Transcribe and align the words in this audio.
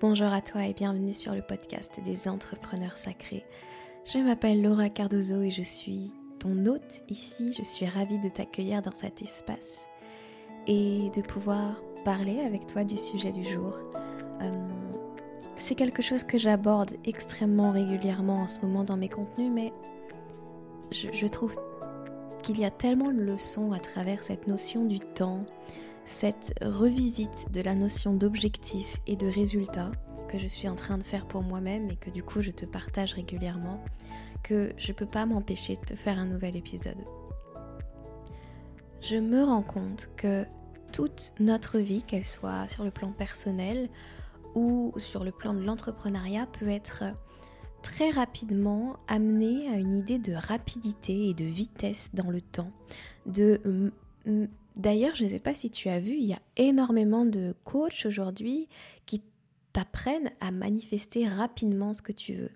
Bonjour 0.00 0.32
à 0.32 0.40
toi 0.40 0.64
et 0.64 0.72
bienvenue 0.72 1.12
sur 1.12 1.34
le 1.34 1.42
podcast 1.42 2.00
des 2.02 2.26
entrepreneurs 2.26 2.96
sacrés. 2.96 3.44
Je 4.06 4.16
m'appelle 4.16 4.62
Laura 4.62 4.88
Cardozo 4.88 5.42
et 5.42 5.50
je 5.50 5.60
suis 5.60 6.14
ton 6.38 6.64
hôte 6.64 7.02
ici. 7.10 7.52
Je 7.52 7.62
suis 7.62 7.84
ravie 7.84 8.18
de 8.18 8.30
t'accueillir 8.30 8.80
dans 8.80 8.94
cet 8.94 9.20
espace 9.20 9.90
et 10.66 11.10
de 11.14 11.20
pouvoir 11.20 11.82
parler 12.02 12.40
avec 12.40 12.66
toi 12.66 12.82
du 12.82 12.96
sujet 12.96 13.30
du 13.30 13.44
jour. 13.44 13.78
Euh, 14.40 14.68
c'est 15.56 15.74
quelque 15.74 16.02
chose 16.02 16.24
que 16.24 16.38
j'aborde 16.38 16.92
extrêmement 17.04 17.70
régulièrement 17.70 18.40
en 18.40 18.48
ce 18.48 18.60
moment 18.60 18.84
dans 18.84 18.96
mes 18.96 19.10
contenus, 19.10 19.52
mais 19.52 19.70
je, 20.92 21.08
je 21.12 21.26
trouve 21.26 21.54
qu'il 22.42 22.58
y 22.58 22.64
a 22.64 22.70
tellement 22.70 23.12
de 23.12 23.20
leçons 23.20 23.72
à 23.72 23.80
travers 23.80 24.22
cette 24.22 24.46
notion 24.46 24.86
du 24.86 24.98
temps, 24.98 25.44
cette 26.04 26.54
revisite 26.62 27.52
de 27.52 27.60
la 27.60 27.74
notion 27.74 28.14
d'objectif 28.14 28.96
et 29.06 29.16
de 29.16 29.28
résultat 29.28 29.90
que 30.30 30.38
je 30.38 30.46
suis 30.46 30.68
en 30.68 30.76
train 30.76 30.96
de 30.96 31.02
faire 31.02 31.26
pour 31.26 31.42
moi-même 31.42 31.90
et 31.90 31.96
que 31.96 32.08
du 32.08 32.22
coup 32.22 32.40
je 32.40 32.52
te 32.52 32.64
partage 32.64 33.14
régulièrement, 33.14 33.82
que 34.44 34.72
je 34.76 34.92
peux 34.92 35.06
pas 35.06 35.26
m'empêcher 35.26 35.74
de 35.74 35.80
te 35.80 35.96
faire 35.96 36.20
un 36.20 36.26
nouvel 36.26 36.54
épisode. 36.54 37.04
Je 39.00 39.16
me 39.16 39.42
rends 39.42 39.62
compte 39.62 40.08
que 40.16 40.46
toute 40.92 41.32
notre 41.40 41.78
vie, 41.78 42.04
qu'elle 42.04 42.28
soit 42.28 42.68
sur 42.68 42.84
le 42.84 42.92
plan 42.92 43.10
personnel 43.10 43.88
ou 44.54 44.92
sur 44.98 45.24
le 45.24 45.32
plan 45.32 45.52
de 45.52 45.64
l'entrepreneuriat, 45.64 46.46
peut 46.46 46.68
être 46.68 47.04
très 47.82 48.10
rapidement 48.10 48.98
amenée 49.08 49.68
à 49.68 49.78
une 49.78 49.96
idée 49.96 50.18
de 50.18 50.34
rapidité 50.34 51.30
et 51.30 51.34
de 51.34 51.44
vitesse 51.44 52.10
dans 52.14 52.30
le 52.30 52.40
temps, 52.40 52.70
de 53.26 53.90
D'ailleurs, 54.76 55.16
je 55.16 55.24
ne 55.24 55.28
sais 55.28 55.40
pas 55.40 55.52
si 55.52 55.70
tu 55.70 55.88
as 55.88 55.98
vu, 55.98 56.12
il 56.12 56.24
y 56.24 56.32
a 56.32 56.40
énormément 56.56 57.24
de 57.24 57.54
coachs 57.64 58.06
aujourd'hui 58.06 58.68
qui 59.04 59.22
t'apprennent 59.72 60.30
à 60.40 60.50
manifester 60.50 61.26
rapidement 61.26 61.94
ce 61.94 62.02
que 62.02 62.12
tu 62.12 62.34
veux. 62.34 62.50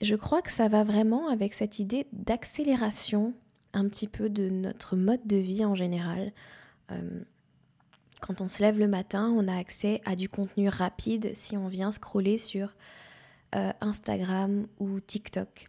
Je 0.00 0.14
crois 0.14 0.42
que 0.42 0.52
ça 0.52 0.68
va 0.68 0.84
vraiment 0.84 1.28
avec 1.28 1.54
cette 1.54 1.78
idée 1.78 2.06
d'accélération 2.12 3.34
un 3.72 3.88
petit 3.88 4.08
peu 4.08 4.28
de 4.28 4.48
notre 4.48 4.96
mode 4.96 5.26
de 5.26 5.36
vie 5.36 5.64
en 5.64 5.74
général. 5.74 6.32
Euh, 6.90 7.20
quand 8.20 8.40
on 8.40 8.48
se 8.48 8.62
lève 8.62 8.78
le 8.78 8.88
matin, 8.88 9.32
on 9.36 9.48
a 9.48 9.56
accès 9.56 10.00
à 10.04 10.16
du 10.16 10.28
contenu 10.28 10.68
rapide 10.68 11.32
si 11.34 11.56
on 11.56 11.68
vient 11.68 11.92
scroller 11.92 12.38
sur 12.38 12.74
euh, 13.54 13.72
Instagram 13.80 14.66
ou 14.78 15.00
TikTok 15.00 15.68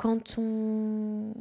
quand 0.00 0.38
on 0.38 1.34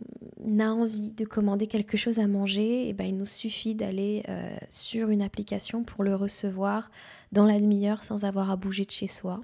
a 0.60 0.70
envie 0.70 1.12
de 1.12 1.24
commander 1.24 1.66
quelque 1.66 1.96
chose 1.96 2.20
à 2.20 2.28
manger, 2.28 2.88
et 2.88 2.90
eh 2.90 2.94
ben, 2.94 3.06
il 3.06 3.16
nous 3.16 3.24
suffit 3.24 3.74
d'aller 3.74 4.24
euh, 4.28 4.54
sur 4.68 5.12
une 5.12 5.22
application 5.22 5.86
pour 5.86 6.04
le 6.04 6.14
recevoir 6.14 6.92
dans 7.32 7.46
la 7.46 7.58
demi-heure 7.58 8.04
sans 8.04 8.26
avoir 8.26 8.52
à 8.52 8.58
bouger 8.58 8.84
de 8.84 8.92
chez 8.92 9.08
soi. 9.08 9.40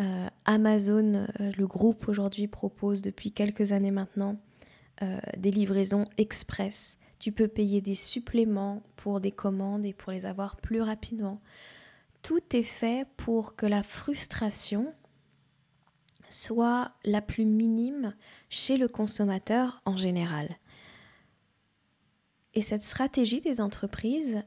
Euh, 0.00 0.28
Amazon, 0.44 1.14
euh, 1.40 1.50
le 1.56 1.66
groupe 1.66 2.08
aujourd'hui, 2.08 2.46
propose 2.46 3.00
depuis 3.00 3.32
quelques 3.32 3.72
années 3.72 3.90
maintenant 3.90 4.36
des 5.36 5.50
livraisons 5.50 6.04
express. 6.18 6.98
Tu 7.18 7.32
peux 7.32 7.48
payer 7.48 7.80
des 7.82 7.94
suppléments 7.94 8.82
pour 8.96 9.20
des 9.20 9.32
commandes 9.32 9.84
et 9.84 9.92
pour 9.92 10.12
les 10.12 10.26
avoir 10.26 10.56
plus 10.56 10.80
rapidement. 10.80 11.40
Tout 12.22 12.40
est 12.54 12.62
fait 12.62 13.06
pour 13.18 13.56
que 13.56 13.66
la 13.66 13.82
frustration 13.82 14.94
soit 16.30 16.92
la 17.04 17.20
plus 17.20 17.44
minime 17.44 18.14
chez 18.48 18.76
le 18.76 18.88
consommateur 18.88 19.82
en 19.84 19.96
général. 19.96 20.56
Et 22.54 22.62
cette 22.62 22.82
stratégie 22.82 23.40
des 23.40 23.60
entreprises, 23.60 24.42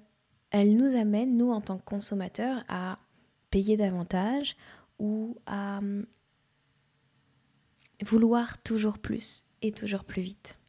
elle 0.52 0.76
nous 0.76 0.96
amène, 0.96 1.38
nous 1.38 1.52
en 1.52 1.62
tant 1.62 1.78
que 1.78 1.86
consommateurs, 1.86 2.64
à 2.68 3.00
payer 3.52 3.78
davantage 3.78 4.56
ou 4.98 5.38
à 5.46 5.78
hum, 5.78 6.06
vouloir 8.04 8.62
toujours 8.64 8.98
plus 8.98 9.46
et 9.62 9.72
toujours 9.72 10.04
plus 10.04 10.22
vite. 10.22 10.60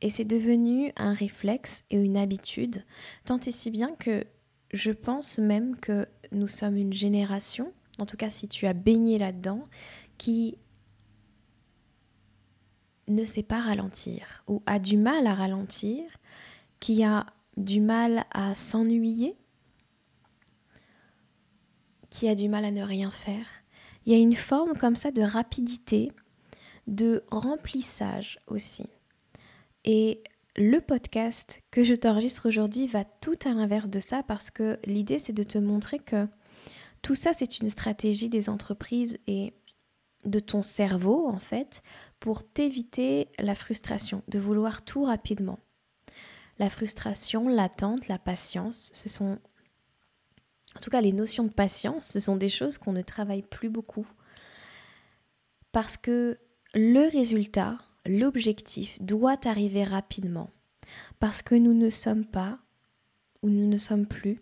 Et 0.00 0.10
c'est 0.10 0.24
devenu 0.24 0.92
un 0.96 1.14
réflexe 1.14 1.84
et 1.90 1.96
une 1.96 2.16
habitude, 2.16 2.84
tant 3.24 3.38
et 3.40 3.50
si 3.50 3.70
bien 3.70 3.94
que 3.94 4.26
je 4.72 4.90
pense 4.90 5.38
même 5.38 5.76
que 5.76 6.06
nous 6.32 6.48
sommes 6.48 6.76
une 6.76 6.92
génération, 6.92 7.72
en 7.98 8.06
tout 8.06 8.16
cas 8.16 8.28
si 8.28 8.48
tu 8.48 8.66
as 8.66 8.74
baigné 8.74 9.18
là-dedans, 9.18 9.66
qui 10.18 10.58
ne 13.08 13.24
sait 13.24 13.42
pas 13.42 13.60
ralentir 13.60 14.44
ou 14.48 14.62
a 14.66 14.78
du 14.78 14.96
mal 14.96 15.26
à 15.26 15.34
ralentir, 15.34 16.04
qui 16.80 17.04
a 17.04 17.26
du 17.56 17.80
mal 17.80 18.24
à 18.32 18.54
s'ennuyer, 18.54 19.36
qui 22.10 22.28
a 22.28 22.34
du 22.34 22.48
mal 22.48 22.64
à 22.64 22.70
ne 22.70 22.82
rien 22.82 23.10
faire. 23.10 23.46
Il 24.06 24.12
y 24.12 24.16
a 24.16 24.18
une 24.18 24.34
forme 24.34 24.74
comme 24.74 24.96
ça 24.96 25.10
de 25.10 25.22
rapidité, 25.22 26.12
de 26.86 27.24
remplissage 27.30 28.38
aussi. 28.46 28.86
Et 29.84 30.22
le 30.56 30.80
podcast 30.80 31.62
que 31.70 31.82
je 31.82 31.94
t'enregistre 31.94 32.48
aujourd'hui 32.48 32.86
va 32.86 33.04
tout 33.04 33.38
à 33.44 33.52
l'inverse 33.52 33.88
de 33.88 34.00
ça 34.00 34.22
parce 34.22 34.50
que 34.50 34.78
l'idée 34.84 35.18
c'est 35.18 35.32
de 35.32 35.42
te 35.42 35.58
montrer 35.58 35.98
que 35.98 36.28
tout 37.02 37.14
ça 37.14 37.32
c'est 37.32 37.58
une 37.58 37.68
stratégie 37.68 38.28
des 38.28 38.48
entreprises 38.48 39.18
et 39.26 39.52
de 40.24 40.38
ton 40.38 40.62
cerveau, 40.62 41.28
en 41.28 41.38
fait, 41.38 41.82
pour 42.20 42.44
t'éviter 42.44 43.28
la 43.38 43.54
frustration, 43.54 44.22
de 44.28 44.38
vouloir 44.38 44.82
tout 44.82 45.04
rapidement. 45.04 45.58
La 46.58 46.70
frustration, 46.70 47.48
l'attente, 47.48 48.08
la 48.08 48.18
patience, 48.18 48.90
ce 48.94 49.08
sont, 49.08 49.38
en 50.76 50.80
tout 50.80 50.90
cas 50.90 51.00
les 51.00 51.12
notions 51.12 51.44
de 51.44 51.52
patience, 51.52 52.06
ce 52.06 52.20
sont 52.20 52.36
des 52.36 52.48
choses 52.48 52.78
qu'on 52.78 52.92
ne 52.92 53.02
travaille 53.02 53.42
plus 53.42 53.68
beaucoup. 53.68 54.06
Parce 55.72 55.96
que 55.96 56.38
le 56.74 57.10
résultat, 57.10 57.78
l'objectif 58.06 59.00
doit 59.02 59.38
arriver 59.46 59.84
rapidement. 59.84 60.50
Parce 61.18 61.42
que 61.42 61.54
nous 61.54 61.74
ne 61.74 61.90
sommes 61.90 62.24
pas, 62.24 62.58
ou 63.42 63.50
nous 63.50 63.66
ne 63.66 63.76
sommes 63.76 64.06
plus, 64.06 64.38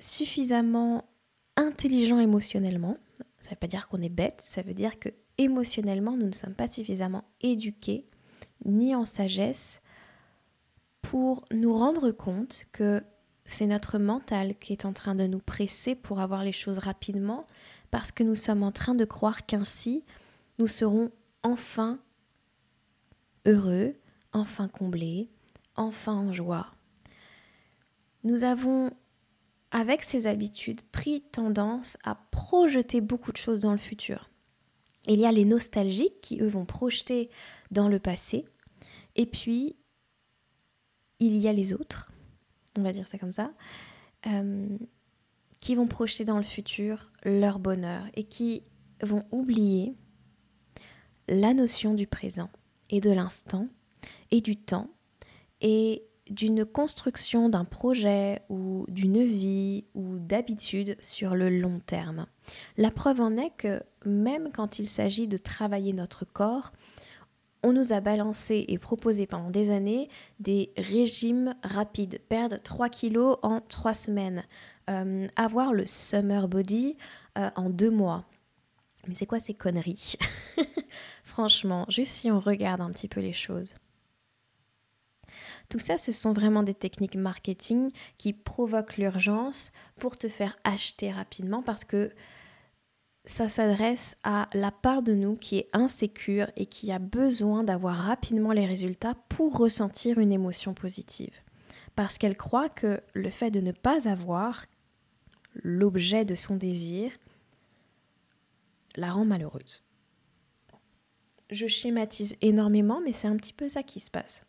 suffisamment 0.00 1.08
intelligents 1.56 2.18
émotionnellement 2.18 2.98
ça 3.46 3.50
ne 3.50 3.54
veut 3.54 3.60
pas 3.60 3.68
dire 3.68 3.86
qu'on 3.86 4.02
est 4.02 4.08
bête, 4.08 4.40
ça 4.40 4.62
veut 4.62 4.74
dire 4.74 4.98
que 4.98 5.08
émotionnellement, 5.38 6.16
nous 6.16 6.26
ne 6.26 6.32
sommes 6.32 6.56
pas 6.56 6.66
suffisamment 6.66 7.22
éduqués 7.40 8.04
ni 8.64 8.92
en 8.96 9.04
sagesse 9.04 9.82
pour 11.00 11.44
nous 11.52 11.72
rendre 11.72 12.10
compte 12.10 12.66
que 12.72 13.04
c'est 13.44 13.68
notre 13.68 13.98
mental 13.98 14.56
qui 14.56 14.72
est 14.72 14.84
en 14.84 14.92
train 14.92 15.14
de 15.14 15.28
nous 15.28 15.38
presser 15.38 15.94
pour 15.94 16.18
avoir 16.18 16.42
les 16.42 16.50
choses 16.50 16.78
rapidement 16.78 17.46
parce 17.92 18.10
que 18.10 18.24
nous 18.24 18.34
sommes 18.34 18.64
en 18.64 18.72
train 18.72 18.96
de 18.96 19.04
croire 19.04 19.46
qu'ainsi 19.46 20.04
nous 20.58 20.66
serons 20.66 21.12
enfin 21.44 22.00
heureux, 23.44 23.94
enfin 24.32 24.66
comblés, 24.66 25.30
enfin 25.76 26.14
en 26.14 26.32
joie. 26.32 26.72
Nous 28.24 28.42
avons 28.42 28.90
avec 29.70 30.02
ces 30.02 30.26
habitudes, 30.26 30.82
pris 30.92 31.22
tendance 31.22 31.96
à 32.04 32.14
projeter 32.30 33.00
beaucoup 33.00 33.32
de 33.32 33.36
choses 33.36 33.60
dans 33.60 33.72
le 33.72 33.78
futur. 33.78 34.30
Il 35.08 35.20
y 35.20 35.26
a 35.26 35.32
les 35.32 35.44
nostalgiques 35.44 36.20
qui, 36.20 36.40
eux, 36.40 36.48
vont 36.48 36.64
projeter 36.64 37.30
dans 37.70 37.88
le 37.88 37.98
passé. 37.98 38.44
Et 39.14 39.26
puis, 39.26 39.76
il 41.20 41.36
y 41.36 41.48
a 41.48 41.52
les 41.52 41.72
autres, 41.72 42.10
on 42.76 42.82
va 42.82 42.92
dire 42.92 43.06
ça 43.06 43.18
comme 43.18 43.32
ça, 43.32 43.52
euh, 44.26 44.68
qui 45.60 45.74
vont 45.74 45.86
projeter 45.86 46.24
dans 46.24 46.36
le 46.36 46.42
futur 46.42 47.10
leur 47.24 47.58
bonheur 47.58 48.04
et 48.14 48.24
qui 48.24 48.64
vont 49.02 49.24
oublier 49.30 49.94
la 51.28 51.54
notion 51.54 51.94
du 51.94 52.06
présent 52.06 52.50
et 52.90 53.00
de 53.00 53.10
l'instant 53.10 53.68
et 54.30 54.40
du 54.40 54.56
temps 54.56 54.90
et 55.60 56.04
d'une 56.30 56.64
construction 56.64 57.48
d'un 57.48 57.64
projet 57.64 58.42
ou 58.48 58.84
d'une 58.88 59.22
vie 59.22 59.84
ou 59.94 60.18
d'habitude 60.18 60.96
sur 61.00 61.34
le 61.34 61.48
long 61.50 61.80
terme. 61.86 62.26
La 62.76 62.90
preuve 62.90 63.20
en 63.20 63.36
est 63.36 63.52
que 63.56 63.82
même 64.04 64.50
quand 64.52 64.78
il 64.78 64.88
s'agit 64.88 65.28
de 65.28 65.36
travailler 65.36 65.92
notre 65.92 66.24
corps, 66.24 66.72
on 67.62 67.72
nous 67.72 67.92
a 67.92 68.00
balancé 68.00 68.64
et 68.68 68.78
proposé 68.78 69.26
pendant 69.26 69.50
des 69.50 69.70
années 69.70 70.08
des 70.38 70.72
régimes 70.76 71.54
rapides. 71.64 72.20
Perdre 72.28 72.58
3 72.62 72.88
kilos 72.88 73.38
en 73.42 73.60
3 73.60 73.94
semaines. 73.94 74.44
Euh, 74.88 75.26
avoir 75.34 75.72
le 75.72 75.84
summer 75.84 76.46
body 76.46 76.96
euh, 77.38 77.50
en 77.56 77.70
2 77.70 77.90
mois. 77.90 78.24
Mais 79.08 79.14
c'est 79.14 79.26
quoi 79.26 79.40
ces 79.40 79.54
conneries? 79.54 80.14
Franchement, 81.24 81.86
juste 81.88 82.12
si 82.12 82.30
on 82.30 82.38
regarde 82.38 82.80
un 82.80 82.90
petit 82.90 83.08
peu 83.08 83.20
les 83.20 83.32
choses. 83.32 83.74
Tout 85.68 85.78
ça, 85.78 85.98
ce 85.98 86.12
sont 86.12 86.32
vraiment 86.32 86.62
des 86.62 86.74
techniques 86.74 87.16
marketing 87.16 87.90
qui 88.18 88.32
provoquent 88.32 88.96
l'urgence 88.96 89.72
pour 89.96 90.16
te 90.16 90.28
faire 90.28 90.56
acheter 90.64 91.10
rapidement 91.10 91.62
parce 91.62 91.84
que 91.84 92.10
ça 93.26 93.48
s'adresse 93.48 94.16
à 94.22 94.48
la 94.54 94.70
part 94.70 95.02
de 95.02 95.12
nous 95.12 95.34
qui 95.34 95.58
est 95.58 95.68
insécure 95.72 96.50
et 96.56 96.66
qui 96.66 96.92
a 96.92 97.00
besoin 97.00 97.64
d'avoir 97.64 97.96
rapidement 97.96 98.52
les 98.52 98.66
résultats 98.66 99.14
pour 99.28 99.58
ressentir 99.58 100.18
une 100.18 100.32
émotion 100.32 100.74
positive. 100.74 101.34
Parce 101.96 102.18
qu'elle 102.18 102.36
croit 102.36 102.68
que 102.68 103.00
le 103.14 103.30
fait 103.30 103.50
de 103.50 103.60
ne 103.60 103.72
pas 103.72 104.08
avoir 104.08 104.64
l'objet 105.62 106.24
de 106.24 106.34
son 106.34 106.56
désir, 106.56 107.10
la 108.94 109.10
rend 109.10 109.24
malheureuse. 109.24 109.82
Je 111.50 111.66
schématise 111.66 112.36
énormément, 112.40 113.00
mais 113.04 113.12
c'est 113.12 113.28
un 113.28 113.36
petit 113.36 113.52
peu 113.52 113.68
ça 113.68 113.82
qui 113.82 114.00
se 114.00 114.10
passe. 114.10 114.42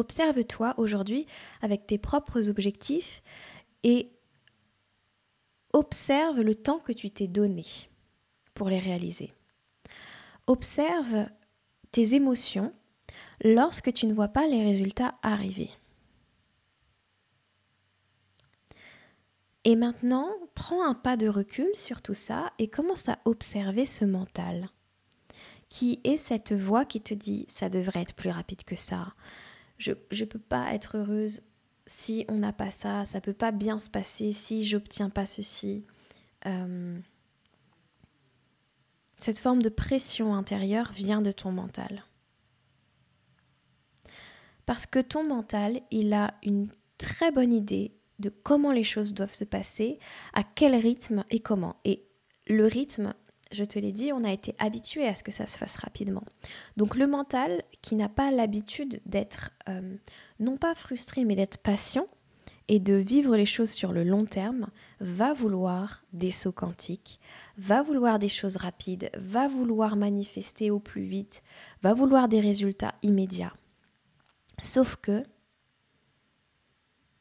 Observe-toi 0.00 0.72
aujourd'hui 0.78 1.26
avec 1.60 1.86
tes 1.86 1.98
propres 1.98 2.48
objectifs 2.48 3.22
et 3.82 4.10
observe 5.74 6.40
le 6.40 6.54
temps 6.54 6.78
que 6.78 6.92
tu 6.92 7.10
t'es 7.10 7.28
donné 7.28 7.66
pour 8.54 8.70
les 8.70 8.78
réaliser. 8.78 9.34
Observe 10.46 11.26
tes 11.92 12.14
émotions 12.14 12.72
lorsque 13.44 13.92
tu 13.92 14.06
ne 14.06 14.14
vois 14.14 14.28
pas 14.28 14.46
les 14.46 14.64
résultats 14.64 15.16
arriver. 15.22 15.68
Et 19.64 19.76
maintenant, 19.76 20.30
prends 20.54 20.82
un 20.82 20.94
pas 20.94 21.18
de 21.18 21.28
recul 21.28 21.68
sur 21.74 22.00
tout 22.00 22.14
ça 22.14 22.54
et 22.58 22.68
commence 22.68 23.10
à 23.10 23.18
observer 23.26 23.84
ce 23.84 24.06
mental 24.06 24.70
qui 25.68 26.00
est 26.04 26.16
cette 26.16 26.54
voix 26.54 26.86
qui 26.86 27.02
te 27.02 27.12
dit 27.12 27.44
ça 27.48 27.68
devrait 27.68 28.00
être 28.00 28.14
plus 28.14 28.30
rapide 28.30 28.64
que 28.64 28.76
ça? 28.76 29.12
Je 29.80 29.92
ne 29.92 30.24
peux 30.26 30.38
pas 30.38 30.74
être 30.74 30.98
heureuse 30.98 31.42
si 31.86 32.24
on 32.28 32.36
n'a 32.36 32.52
pas 32.52 32.70
ça, 32.70 33.04
ça 33.06 33.20
peut 33.20 33.32
pas 33.32 33.50
bien 33.50 33.78
se 33.78 33.90
passer 33.90 34.30
si 34.30 34.64
j'obtiens 34.64 35.10
pas 35.10 35.26
ceci. 35.26 35.84
Euh, 36.46 36.98
cette 39.18 39.38
forme 39.38 39.62
de 39.62 39.68
pression 39.68 40.34
intérieure 40.34 40.92
vient 40.92 41.22
de 41.22 41.32
ton 41.32 41.50
mental. 41.50 42.04
Parce 44.66 44.86
que 44.86 45.00
ton 45.00 45.24
mental, 45.24 45.80
il 45.90 46.12
a 46.12 46.34
une 46.44 46.68
très 46.96 47.32
bonne 47.32 47.52
idée 47.52 47.96
de 48.20 48.28
comment 48.28 48.72
les 48.72 48.84
choses 48.84 49.14
doivent 49.14 49.34
se 49.34 49.44
passer, 49.44 49.98
à 50.32 50.44
quel 50.44 50.76
rythme 50.76 51.24
et 51.30 51.40
comment. 51.40 51.76
Et 51.84 52.06
le 52.46 52.66
rythme, 52.66 53.14
je 53.50 53.64
te 53.64 53.78
l'ai 53.78 53.92
dit, 53.92 54.12
on 54.12 54.24
a 54.24 54.32
été 54.32 54.54
habitué 54.58 55.06
à 55.06 55.14
ce 55.14 55.22
que 55.22 55.32
ça 55.32 55.46
se 55.46 55.58
fasse 55.58 55.76
rapidement. 55.76 56.24
Donc 56.76 56.96
le 56.96 57.06
mental, 57.06 57.62
qui 57.82 57.96
n'a 57.96 58.08
pas 58.08 58.30
l'habitude 58.30 59.00
d'être 59.06 59.50
euh, 59.68 59.96
non 60.38 60.56
pas 60.56 60.74
frustré, 60.74 61.24
mais 61.24 61.34
d'être 61.34 61.58
patient 61.58 62.06
et 62.68 62.78
de 62.78 62.94
vivre 62.94 63.36
les 63.36 63.46
choses 63.46 63.70
sur 63.70 63.92
le 63.92 64.04
long 64.04 64.24
terme, 64.24 64.68
va 65.00 65.32
vouloir 65.32 66.04
des 66.12 66.30
sauts 66.30 66.52
quantiques, 66.52 67.18
va 67.58 67.82
vouloir 67.82 68.20
des 68.20 68.28
choses 68.28 68.56
rapides, 68.56 69.10
va 69.18 69.48
vouloir 69.48 69.96
manifester 69.96 70.70
au 70.70 70.78
plus 70.78 71.02
vite, 71.02 71.42
va 71.82 71.94
vouloir 71.94 72.28
des 72.28 72.38
résultats 72.38 72.94
immédiats. 73.02 73.54
Sauf 74.62 74.96
que 74.96 75.24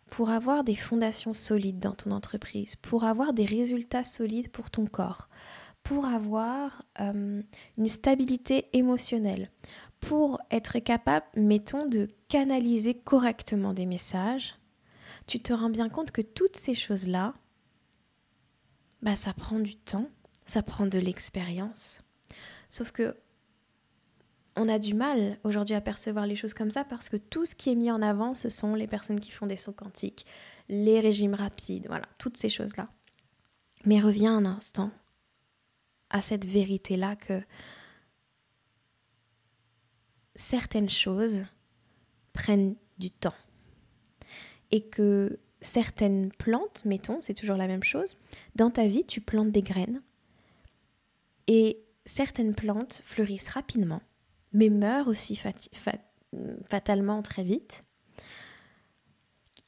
pour 0.09 0.29
avoir 0.29 0.63
des 0.63 0.75
fondations 0.75 1.33
solides 1.33 1.79
dans 1.79 1.93
ton 1.93 2.11
entreprise, 2.11 2.75
pour 2.75 3.03
avoir 3.03 3.33
des 3.33 3.45
résultats 3.45 4.03
solides 4.03 4.51
pour 4.51 4.69
ton 4.69 4.85
corps, 4.85 5.29
pour 5.89 6.05
avoir 6.05 6.85
euh, 6.99 7.41
une 7.79 7.87
stabilité 7.87 8.69
émotionnelle, 8.73 9.49
pour 9.99 10.39
être 10.51 10.77
capable, 10.77 11.25
mettons, 11.35 11.87
de 11.87 12.09
canaliser 12.27 12.93
correctement 12.93 13.73
des 13.73 13.87
messages, 13.87 14.53
tu 15.25 15.39
te 15.39 15.51
rends 15.51 15.71
bien 15.71 15.89
compte 15.89 16.11
que 16.11 16.21
toutes 16.21 16.57
ces 16.57 16.75
choses-là, 16.75 17.33
bah, 19.01 19.15
ça 19.15 19.33
prend 19.33 19.57
du 19.57 19.77
temps, 19.77 20.11
ça 20.45 20.61
prend 20.61 20.85
de 20.85 20.99
l'expérience. 20.99 22.03
Sauf 22.69 22.91
que 22.91 23.17
on 24.55 24.69
a 24.69 24.77
du 24.77 24.93
mal 24.93 25.39
aujourd'hui 25.43 25.73
à 25.73 25.81
percevoir 25.81 26.27
les 26.27 26.35
choses 26.35 26.53
comme 26.53 26.69
ça 26.69 26.83
parce 26.83 27.09
que 27.09 27.17
tout 27.17 27.47
ce 27.47 27.55
qui 27.55 27.71
est 27.71 27.75
mis 27.75 27.89
en 27.89 28.03
avant, 28.03 28.35
ce 28.35 28.49
sont 28.49 28.75
les 28.75 28.85
personnes 28.85 29.19
qui 29.19 29.31
font 29.31 29.47
des 29.47 29.55
sauts 29.55 29.73
quantiques, 29.73 30.27
les 30.67 30.99
régimes 30.99 31.33
rapides, 31.33 31.87
voilà, 31.87 32.05
toutes 32.19 32.37
ces 32.37 32.49
choses-là. 32.49 32.89
Mais 33.85 33.99
reviens 33.99 34.37
un 34.37 34.45
instant 34.45 34.91
à 36.09 36.21
cette 36.21 36.45
vérité-là 36.45 37.15
que 37.15 37.41
certaines 40.35 40.89
choses 40.89 41.45
prennent 42.33 42.75
du 42.97 43.11
temps 43.11 43.35
et 44.71 44.87
que 44.87 45.39
certaines 45.61 46.31
plantes, 46.31 46.85
mettons, 46.85 47.21
c'est 47.21 47.33
toujours 47.33 47.57
la 47.57 47.67
même 47.67 47.83
chose, 47.83 48.15
dans 48.55 48.71
ta 48.71 48.85
vie, 48.85 49.05
tu 49.05 49.21
plantes 49.21 49.51
des 49.51 49.61
graines 49.61 50.01
et 51.47 51.83
certaines 52.05 52.55
plantes 52.55 53.01
fleurissent 53.05 53.49
rapidement 53.49 54.01
mais 54.53 54.69
meurent 54.69 55.07
aussi 55.07 55.39
fatalement 56.67 57.21
très 57.21 57.43
vite. 57.43 57.81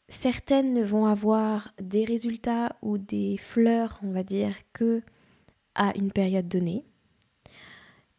Certaines 0.08 0.74
ne 0.74 0.84
vont 0.84 1.06
avoir 1.06 1.74
des 1.82 2.04
résultats 2.04 2.76
ou 2.82 2.98
des 2.98 3.38
fleurs, 3.38 4.00
on 4.04 4.12
va 4.12 4.24
dire, 4.24 4.54
que 4.74 5.02
à 5.76 5.96
une 5.98 6.12
période 6.12 6.48
donnée. 6.48 6.86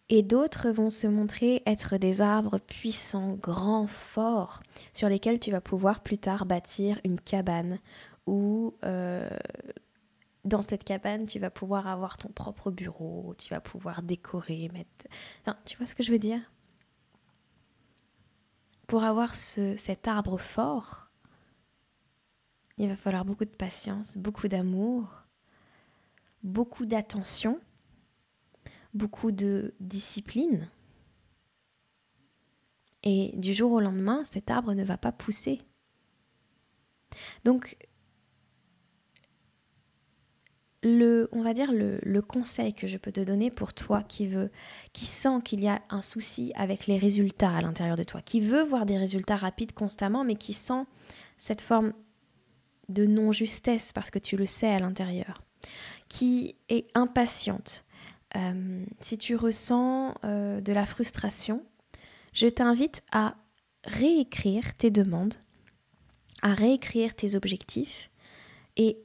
Et 0.08 0.22
d'autres 0.22 0.70
vont 0.70 0.90
se 0.90 1.06
montrer 1.06 1.62
être 1.64 1.96
des 1.96 2.20
arbres 2.20 2.58
puissants, 2.58 3.34
grands, 3.34 3.86
forts, 3.86 4.62
sur 4.92 5.08
lesquels 5.08 5.40
tu 5.40 5.50
vas 5.50 5.60
pouvoir 5.60 6.02
plus 6.02 6.18
tard 6.18 6.44
bâtir 6.44 7.00
une 7.04 7.18
cabane 7.18 7.78
ou 8.26 8.74
euh, 8.84 9.30
dans 10.44 10.62
cette 10.62 10.84
cabane, 10.84 11.26
tu 11.26 11.38
vas 11.38 11.50
pouvoir 11.50 11.86
avoir 11.86 12.16
ton 12.16 12.28
propre 12.28 12.70
bureau, 12.70 13.34
tu 13.38 13.48
vas 13.54 13.60
pouvoir 13.60 14.02
décorer, 14.02 14.70
mettre... 14.72 15.06
tu 15.64 15.76
vois 15.76 15.86
ce 15.86 15.94
que 15.94 16.02
je 16.02 16.12
veux 16.12 16.18
dire? 16.18 16.40
Pour 18.86 19.04
avoir 19.04 19.34
cet 19.34 20.08
arbre 20.08 20.38
fort, 20.38 21.08
il 22.76 22.88
va 22.88 22.96
falloir 22.96 23.24
beaucoup 23.24 23.44
de 23.44 23.50
patience, 23.50 24.16
beaucoup 24.16 24.48
d'amour, 24.48 25.22
beaucoup 26.42 26.86
d'attention, 26.86 27.60
beaucoup 28.94 29.32
de 29.32 29.74
discipline. 29.80 30.68
Et 33.04 33.32
du 33.36 33.52
jour 33.52 33.72
au 33.72 33.80
lendemain, 33.80 34.22
cet 34.24 34.50
arbre 34.50 34.74
ne 34.74 34.84
va 34.84 34.96
pas 34.96 35.12
pousser. 35.12 35.60
Donc, 37.44 37.76
le, 40.82 41.28
on 41.32 41.42
va 41.42 41.54
dire 41.54 41.72
le, 41.72 42.20
conseil 42.22 42.74
que 42.74 42.86
je 42.86 42.98
peux 42.98 43.12
te 43.12 43.20
donner 43.20 43.50
pour 43.50 43.72
toi 43.72 44.02
qui 44.02 44.26
veut, 44.26 44.50
qui 44.92 45.04
sent 45.04 45.40
qu'il 45.44 45.60
y 45.60 45.68
a 45.68 45.80
un 45.90 46.02
souci 46.02 46.52
avec 46.56 46.86
les 46.86 46.98
résultats 46.98 47.54
à 47.54 47.60
l'intérieur 47.60 47.96
de 47.96 48.04
toi, 48.04 48.20
qui 48.20 48.40
veut 48.40 48.62
voir 48.62 48.86
des 48.86 48.98
résultats 48.98 49.36
rapides 49.36 49.72
constamment, 49.72 50.24
mais 50.24 50.34
qui 50.34 50.52
sent 50.52 50.84
cette 51.36 51.60
forme 51.60 51.92
de 52.88 53.06
non-justesse 53.06 53.92
parce 53.92 54.10
que 54.10 54.18
tu 54.18 54.36
le 54.36 54.46
sais 54.46 54.68
à 54.68 54.80
l'intérieur, 54.80 55.42
qui 56.12 56.56
est 56.68 56.86
impatiente. 56.94 57.86
Euh, 58.36 58.84
si 59.00 59.16
tu 59.16 59.34
ressens 59.34 60.14
euh, 60.24 60.60
de 60.60 60.70
la 60.74 60.84
frustration, 60.84 61.64
je 62.34 62.48
t'invite 62.48 63.02
à 63.12 63.34
réécrire 63.84 64.76
tes 64.76 64.90
demandes, 64.90 65.36
à 66.42 66.52
réécrire 66.52 67.14
tes 67.14 67.34
objectifs 67.34 68.10
et 68.76 68.98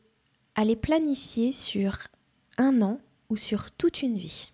à 0.56 0.66
les 0.66 0.76
planifier 0.76 1.54
sur 1.54 2.10
un 2.58 2.82
an 2.82 3.00
ou 3.30 3.38
sur 3.38 3.72
toute 3.72 4.02
une 4.02 4.18
vie. 4.18 4.52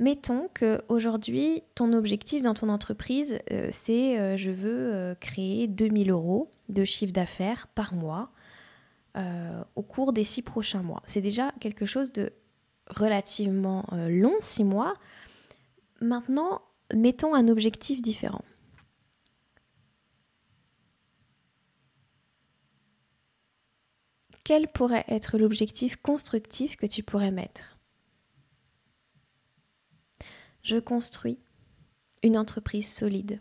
Mettons 0.00 0.50
que 0.52 0.82
aujourd'hui 0.88 1.62
ton 1.74 1.94
objectif 1.94 2.42
dans 2.42 2.54
ton 2.54 2.68
entreprise, 2.68 3.38
euh, 3.50 3.70
c'est 3.72 4.36
je 4.36 4.50
veux 4.50 5.16
créer 5.18 5.66
2000 5.66 6.10
euros 6.10 6.50
de 6.68 6.84
chiffre 6.84 7.14
d'affaires 7.14 7.68
par 7.68 7.94
mois 7.94 8.30
au 9.14 9.82
cours 9.82 10.12
des 10.12 10.24
six 10.24 10.42
prochains 10.42 10.82
mois. 10.82 11.02
C'est 11.06 11.20
déjà 11.20 11.52
quelque 11.60 11.86
chose 11.86 12.12
de 12.12 12.32
relativement 12.88 13.84
long, 13.92 14.34
six 14.40 14.64
mois. 14.64 14.94
Maintenant, 16.00 16.62
mettons 16.94 17.34
un 17.34 17.48
objectif 17.48 18.02
différent. 18.02 18.44
quel 24.50 24.66
pourrait 24.66 25.04
être 25.06 25.38
l'objectif 25.38 25.94
constructif 25.94 26.76
que 26.76 26.86
tu 26.86 27.04
pourrais 27.04 27.30
mettre? 27.30 27.78
Je 30.64 30.76
construis 30.76 31.38
une 32.24 32.36
entreprise 32.36 32.92
solide, 32.92 33.38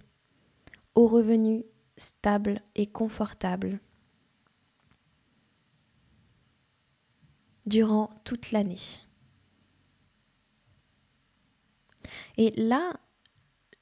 aux 0.94 1.08
revenus 1.08 1.64
stables 1.98 2.62
et 2.76 2.86
confortables 2.86 3.80
durant 7.70 8.10
toute 8.26 8.52
l'année. 8.52 8.76
Et 12.38 12.52
là, 12.58 12.94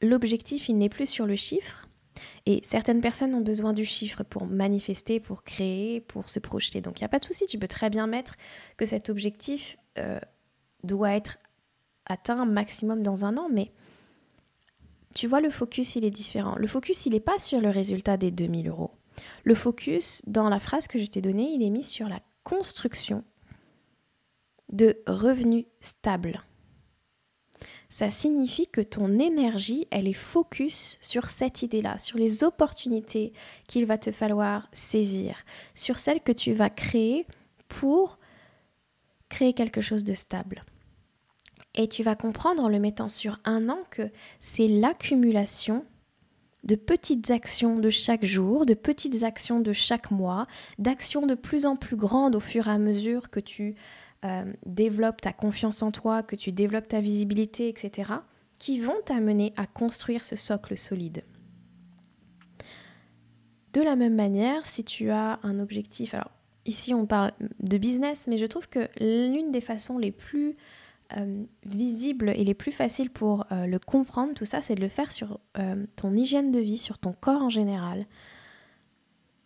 l'objectif, 0.02 0.70
il 0.70 0.78
n'est 0.78 0.90
plus 0.90 1.08
sur 1.08 1.26
le 1.26 1.36
chiffre, 1.36 1.88
et 2.46 2.60
certaines 2.64 3.02
personnes 3.02 3.34
ont 3.36 3.42
besoin 3.42 3.74
du 3.74 3.86
chiffre 3.86 4.24
pour 4.24 4.46
manifester, 4.46 5.20
pour 5.20 5.44
créer, 5.44 6.02
pour 6.02 6.30
se 6.30 6.40
projeter. 6.40 6.82
Donc 6.82 7.00
il 7.00 7.04
n'y 7.04 7.06
a 7.06 7.10
pas 7.10 7.20
de 7.20 7.26
souci, 7.26 7.46
tu 7.46 7.60
peux 7.60 7.68
très 7.68 7.90
bien 7.90 8.08
mettre 8.08 8.36
que 8.76 8.86
cet 8.86 9.10
objectif 9.10 9.78
euh, 9.98 10.20
doit 10.84 11.12
être 11.12 11.38
atteint 12.06 12.46
maximum 12.46 13.04
dans 13.04 13.26
un 13.26 13.38
an, 13.38 13.50
mais 13.52 13.72
tu 15.14 15.28
vois, 15.28 15.42
le 15.42 15.50
focus, 15.50 15.96
il 15.96 16.06
est 16.06 16.12
différent. 16.12 16.56
Le 16.58 16.68
focus, 16.68 17.06
il 17.06 17.14
n'est 17.14 17.20
pas 17.20 17.40
sur 17.40 17.60
le 17.60 17.70
résultat 17.70 18.18
des 18.18 18.32
2000 18.32 18.68
euros. 18.68 18.92
Le 19.44 19.56
focus 19.56 20.22
dans 20.28 20.48
la 20.48 20.60
phrase 20.60 20.88
que 20.88 21.00
je 21.00 21.06
t'ai 21.06 21.22
donnée, 21.22 21.52
il 21.54 21.64
est 21.64 21.70
mis 21.70 21.84
sur 21.84 22.08
la 22.08 22.20
construction 22.44 23.24
de 24.72 24.98
revenus 25.08 25.66
stables. 25.82 26.44
Ça 27.90 28.10
signifie 28.10 28.68
que 28.68 28.82
ton 28.82 29.18
énergie, 29.18 29.88
elle 29.92 30.08
est 30.08 30.14
focus 30.14 30.98
sur 31.00 31.30
cette 31.30 31.62
idée-là, 31.62 31.98
sur 31.98 32.18
les 32.18 32.44
opportunités 32.44 33.32
qu'il 33.68 33.86
va 33.86 33.98
te 33.98 34.12
falloir 34.12 34.68
saisir, 34.74 35.38
sur 35.74 36.00
celles 36.00 36.22
que 36.22 36.34
tu 36.34 36.52
vas 36.54 36.70
créer 36.70 37.26
pour 37.70 38.20
créer 39.30 39.54
quelque 39.54 39.82
chose 39.82 40.04
de 40.04 40.14
stable. 40.14 40.64
Et 41.76 41.88
tu 41.88 42.04
vas 42.04 42.16
comprendre 42.16 42.64
en 42.64 42.70
le 42.70 42.80
mettant 42.80 43.10
sur 43.10 43.40
un 43.46 43.70
an 43.70 43.80
que 43.90 44.10
c'est 44.40 44.68
l'accumulation 44.68 45.86
de 46.64 46.76
petites 46.76 47.32
actions 47.32 47.78
de 47.80 47.90
chaque 47.90 48.26
jour, 48.26 48.66
de 48.66 48.74
petites 48.74 49.24
actions 49.24 49.60
de 49.62 49.72
chaque 49.72 50.12
mois, 50.12 50.48
d'actions 50.80 51.26
de 51.26 51.36
plus 51.36 51.66
en 51.66 51.78
plus 51.78 51.96
grandes 51.96 52.36
au 52.36 52.42
fur 52.42 52.68
et 52.68 52.72
à 52.72 52.78
mesure 52.78 53.30
que 53.30 53.40
tu 53.40 53.76
euh, 54.26 54.52
développes 54.66 55.22
ta 55.22 55.34
confiance 55.34 55.84
en 55.84 55.92
toi, 55.92 56.24
que 56.24 56.36
tu 56.36 56.52
développes 56.52 56.88
ta 56.88 57.02
visibilité, 57.02 57.70
etc., 57.70 58.12
qui 58.58 58.80
vont 58.80 58.96
t'amener 59.06 59.54
à 59.56 59.68
construire 59.68 60.24
ce 60.26 60.36
socle 60.36 60.78
solide. 60.78 61.24
De 63.74 63.82
la 63.82 63.96
même 63.96 64.16
manière, 64.16 64.66
si 64.66 64.84
tu 64.84 65.12
as 65.12 65.40
un 65.44 65.60
objectif, 65.60 66.16
alors 66.16 66.32
ici 66.66 66.96
on 66.96 67.06
parle 67.06 67.32
de 67.60 67.78
business, 67.78 68.26
mais 68.28 68.40
je 68.40 68.48
trouve 68.48 68.68
que 68.68 68.90
l'une 69.00 69.52
des 69.52 69.62
façons 69.62 70.00
les 70.00 70.12
plus 70.12 70.56
euh, 71.16 71.44
visibles 71.66 72.30
et 72.30 72.44
les 72.44 72.56
plus 72.56 72.72
faciles 72.72 73.12
pour 73.12 73.46
euh, 73.52 73.68
le 73.68 73.78
comprendre, 73.78 74.34
tout 74.34 74.46
ça, 74.46 74.64
c'est 74.64 74.76
de 74.76 74.82
le 74.82 74.90
faire 74.90 75.12
sur 75.12 75.40
ton 75.96 76.16
hygiène 76.16 76.52
de 76.52 76.60
vie, 76.60 76.80
sur 76.80 76.98
ton 76.98 77.14
corps 77.14 77.44
en 77.44 77.50
général. 77.50 78.08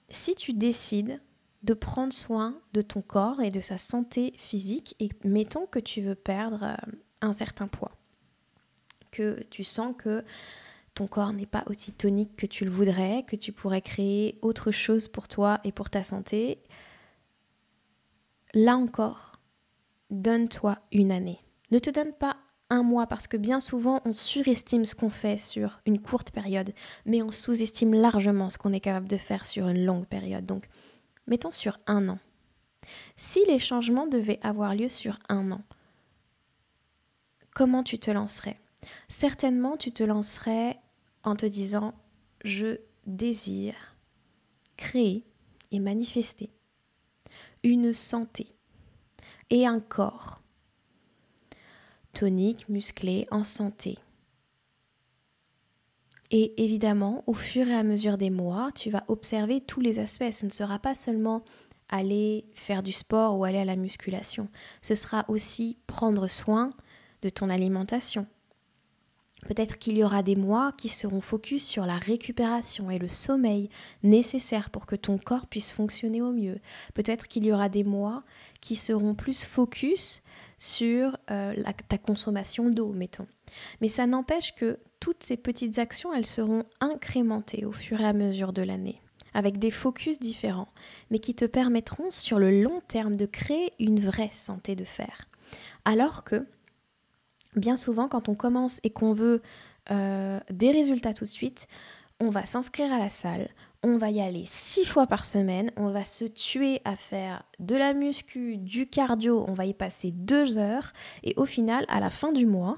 Si 0.10 0.34
tu 0.36 0.54
décides 0.54 1.20
de 1.64 1.74
prendre 1.74 2.14
soin 2.14 2.60
de 2.74 2.82
ton 2.82 3.02
corps 3.02 3.42
et 3.42 3.50
de 3.50 3.62
sa 3.62 3.78
santé 3.78 4.34
physique 4.38 4.96
et 5.00 5.10
mettons 5.24 5.66
que 5.66 5.80
tu 5.80 6.02
veux 6.02 6.16
perdre 6.16 6.64
euh, 6.64 6.92
un 7.22 7.34
certain 7.34 7.68
poids, 7.68 7.92
que 9.12 9.42
tu 9.50 9.64
sens 9.64 9.94
que 9.98 10.24
ton 10.96 11.08
corps 11.08 11.34
n'est 11.34 11.46
pas 11.46 11.64
aussi 11.68 11.94
tonique 11.94 12.36
que 12.36 12.46
tu 12.48 12.66
le 12.66 12.72
voudrais, 12.72 13.24
que 13.28 13.36
tu 13.36 13.52
pourrais 13.52 13.82
créer 13.82 14.38
autre 14.42 14.72
chose 14.72 15.08
pour 15.08 15.28
toi 15.28 15.60
et 15.64 15.72
pour 15.72 15.90
ta 15.90 16.04
santé, 16.04 16.60
là 18.54 18.76
encore, 18.76 19.40
donne-toi 20.10 20.78
une 20.92 21.12
année. 21.12 21.40
Ne 21.72 21.80
te 21.80 21.90
donne 21.90 22.12
pas 22.12 22.38
un 22.70 22.84
mois 22.84 23.06
parce 23.06 23.28
que 23.28 23.38
bien 23.38 23.60
souvent 23.60 24.02
on 24.06 24.14
surestime 24.14 24.86
ce 24.86 24.96
qu'on 24.96 25.10
fait 25.10 25.38
sur 25.38 25.82
une 25.86 26.02
courte 26.02 26.32
période, 26.32 26.74
mais 27.06 27.22
on 27.22 27.32
sous-estime 27.32 27.94
largement 27.94 28.50
ce 28.50 28.58
qu'on 28.58 28.74
est 28.74 28.80
capable 28.80 29.08
de 29.08 29.18
faire 29.18 29.46
sur 29.46 29.68
une 29.68 29.86
longue 29.86 30.08
période. 30.08 30.46
Donc 30.46 30.68
mettons 31.28 31.52
sur 31.52 31.80
un 31.88 32.10
an. 32.10 32.20
Si 33.16 33.44
les 33.46 33.60
changements 33.60 34.08
devaient 34.08 34.40
avoir 34.42 34.76
lieu 34.76 34.90
sur 34.90 35.20
un 35.30 35.52
an, 35.52 35.62
comment 37.54 37.84
tu 37.84 38.00
te 38.00 38.10
lancerais? 38.12 38.60
Certainement, 39.08 39.78
tu 39.78 39.92
te 39.92 40.04
lancerais 40.04 40.80
en 41.24 41.36
te 41.36 41.46
disant 41.46 41.94
je 42.44 42.80
désire 43.06 43.96
créer 44.78 45.24
et 45.72 45.80
manifester 45.80 46.50
une 47.64 47.94
santé 47.94 48.48
et 49.52 49.68
un 49.68 49.80
corps 49.80 50.42
tonique, 52.14 52.68
musclé, 52.68 53.28
en 53.32 53.44
santé, 53.44 53.98
et 56.32 56.64
évidemment, 56.64 57.24
au 57.28 57.34
fur 57.34 57.68
et 57.68 57.76
à 57.76 57.84
mesure 57.84 58.18
des 58.18 58.30
mois, 58.30 58.72
tu 58.74 58.90
vas 58.90 59.04
observer 59.10 59.60
tous 59.60 59.82
les 59.82 60.00
aspects. 60.00 60.32
Ce 60.32 60.46
ne 60.46 60.52
sera 60.52 60.80
pas 60.80 60.96
seulement 60.96 61.44
aller 61.90 62.46
faire 62.54 62.84
du 62.84 62.94
sport 62.94 63.38
ou 63.38 63.44
aller 63.44 63.58
à 63.58 63.66
la 63.66 63.76
musculation. 63.76 64.48
Ce 64.82 64.96
sera 64.96 65.26
aussi 65.28 65.78
prendre 65.88 66.28
soin 66.28 66.74
de 67.22 67.28
ton 67.28 67.50
alimentation. 67.50 68.26
Peut-être 69.48 69.78
qu'il 69.78 69.98
y 69.98 70.04
aura 70.04 70.24
des 70.24 70.36
mois 70.36 70.72
qui 70.78 70.88
seront 70.88 71.20
focus 71.20 71.66
sur 71.66 71.86
la 71.86 71.98
récupération 71.98 72.92
et 72.92 73.00
le 73.00 73.10
sommeil 73.10 73.70
nécessaires 74.04 74.70
pour 74.70 74.86
que 74.86 74.96
ton 74.96 75.18
corps 75.18 75.48
puisse 75.48 75.74
fonctionner 75.74 76.22
au 76.22 76.32
mieux. 76.32 76.60
Peut-être 76.94 77.28
qu'il 77.28 77.44
y 77.44 77.52
aura 77.52 77.68
des 77.68 77.84
mois 77.84 78.24
qui 78.62 78.76
seront 78.76 79.16
plus 79.16 79.44
focus 79.44 80.22
sur 80.60 81.18
euh, 81.32 81.56
ta 81.90 81.98
consommation 81.98 82.70
d'eau, 82.70 82.94
mettons. 82.94 83.28
Mais 83.82 83.90
ça 83.90 84.06
n'empêche 84.06 84.54
que 84.54 84.78
toutes 85.02 85.24
ces 85.24 85.36
petites 85.36 85.80
actions, 85.80 86.14
elles 86.14 86.28
seront 86.28 86.64
incrémentées 86.80 87.66
au 87.66 87.74
fur 87.74 88.00
et 88.00 88.06
à 88.06 88.14
mesure 88.14 88.54
de 88.54 88.62
l'année, 88.62 89.02
avec 89.34 89.58
des 89.58 89.72
focus 89.72 90.20
différents, 90.20 90.70
mais 91.10 91.20
qui 91.20 91.36
te 91.36 91.44
permettront 91.44 92.12
sur 92.12 92.40
le 92.40 92.62
long 92.62 92.78
terme 92.88 93.18
de 93.18 93.26
créer 93.26 93.74
une 93.80 94.00
vraie 94.00 94.30
santé 94.32 94.76
de 94.76 94.86
fer. 94.86 95.26
Alors 95.84 96.24
que, 96.24 96.46
bien 97.56 97.76
souvent, 97.76 98.08
quand 98.08 98.30
on 98.30 98.36
commence 98.36 98.80
et 98.84 98.92
qu'on 98.92 99.12
veut 99.12 99.42
euh, 99.90 100.40
des 100.52 100.72
résultats 100.72 101.16
tout 101.16 101.26
de 101.26 101.30
suite, 101.30 101.68
on 102.20 102.30
va 102.30 102.46
s'inscrire 102.46 102.94
à 102.94 103.00
la 103.00 103.10
salle, 103.10 103.50
on 103.82 103.98
va 103.98 104.12
y 104.12 104.22
aller 104.22 104.44
six 104.46 104.86
fois 104.86 105.08
par 105.08 105.26
semaine, 105.26 105.72
on 105.78 105.90
va 105.90 106.06
se 106.06 106.26
tuer 106.26 106.80
à 106.86 106.96
faire 106.96 107.42
de 107.58 107.76
la 107.76 107.94
muscu, 107.94 108.58
du 108.58 108.86
cardio, 108.86 109.44
on 109.48 109.54
va 109.54 109.66
y 109.66 109.74
passer 109.74 110.12
deux 110.12 110.60
heures, 110.60 110.94
et 111.24 111.34
au 111.38 111.48
final, 111.48 111.86
à 111.88 112.00
la 112.00 112.12
fin 112.12 112.32
du 112.32 112.46
mois, 112.46 112.78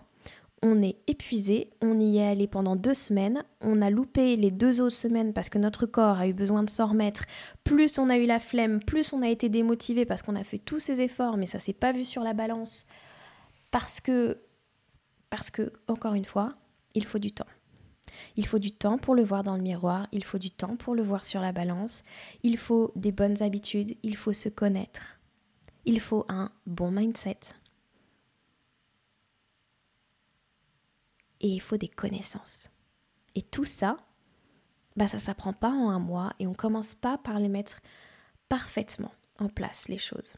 on 0.63 0.82
est 0.82 0.96
épuisé, 1.08 1.70
on 1.82 2.00
y 2.00 2.20
est 2.20 2.27
allé 2.27 2.48
pendant 2.48 2.77
deux 2.77 2.93
semaines, 2.93 3.43
on 3.60 3.82
a 3.82 3.89
loupé 3.89 4.38
les 4.38 4.50
deux 4.50 4.79
autres 4.79 4.96
semaines 4.96 5.34
parce 5.34 5.50
que 5.50 5.58
notre 5.58 5.86
corps 5.86 6.20
a 6.20 6.27
eu 6.27 6.34
besoin 6.34 6.63
de 6.63 6.70
s'en 6.70 6.88
remettre, 6.88 7.25
plus 7.65 7.98
on 7.98 8.10
a 8.10 8.17
eu 8.17 8.25
la 8.25 8.39
flemme, 8.39 8.82
plus 8.82 9.12
on 9.12 9.22
a 9.22 9.27
été 9.27 9.50
démotivé 9.50 10.05
parce 10.05 10.22
qu'on 10.22 10.38
a 10.38 10.43
fait 10.46 10.58
tous 10.58 10.79
ces 10.79 11.01
efforts, 11.01 11.36
mais 11.36 11.48
ça 11.48 11.60
s'est 11.60 11.74
pas 11.74 11.91
vu 11.91 12.05
sur 12.05 12.24
la 12.24 12.34
balance, 12.34 12.88
parce 13.72 14.00
que, 14.00 14.38
parce 15.29 15.50
que, 15.50 15.74
encore 15.89 16.13
une 16.13 16.25
fois, 16.25 16.55
il 16.96 17.03
faut 17.03 17.20
du 17.20 17.34
temps. 17.34 17.48
Il 18.38 18.48
faut 18.48 18.60
du 18.60 18.72
temps 18.72 18.98
pour 18.98 19.15
le 19.15 19.24
voir 19.24 19.43
dans 19.43 19.58
le 19.58 19.62
miroir, 19.62 20.08
il 20.13 20.24
faut 20.24 20.38
du 20.38 20.51
temps 20.51 20.77
pour 20.77 20.96
le 20.96 21.03
voir 21.03 21.25
sur 21.25 21.41
la 21.41 21.51
balance, 21.51 22.05
il 22.41 22.58
faut 22.58 22.93
des 22.96 23.12
bonnes 23.12 23.43
habitudes, 23.43 23.98
il 24.01 24.15
faut 24.15 24.34
se 24.34 24.48
connaître, 24.48 25.20
il 25.84 26.00
faut 26.00 26.25
un 26.29 26.51
bon 26.65 26.89
mindset. 26.89 27.39
Et 31.44 31.48
il 31.50 31.60
faut 31.60 31.78
des 31.78 31.88
connaissances. 31.88 32.72
Et 33.36 33.44
tout 33.44 33.66
ça, 33.66 33.98
bah 34.96 35.08
ça 35.08 35.20
s'apprend 35.20 35.54
pas 35.54 35.70
en 35.70 35.90
un 35.90 36.00
mois 36.00 36.34
et 36.40 36.48
on 36.48 36.54
commence 36.54 36.96
pas 36.96 37.20
par 37.20 37.40
les 37.40 37.50
mettre 37.50 37.82
parfaitement 38.50 39.12
en 39.40 39.50
place, 39.50 39.88
les 39.88 39.98
choses. 39.98 40.38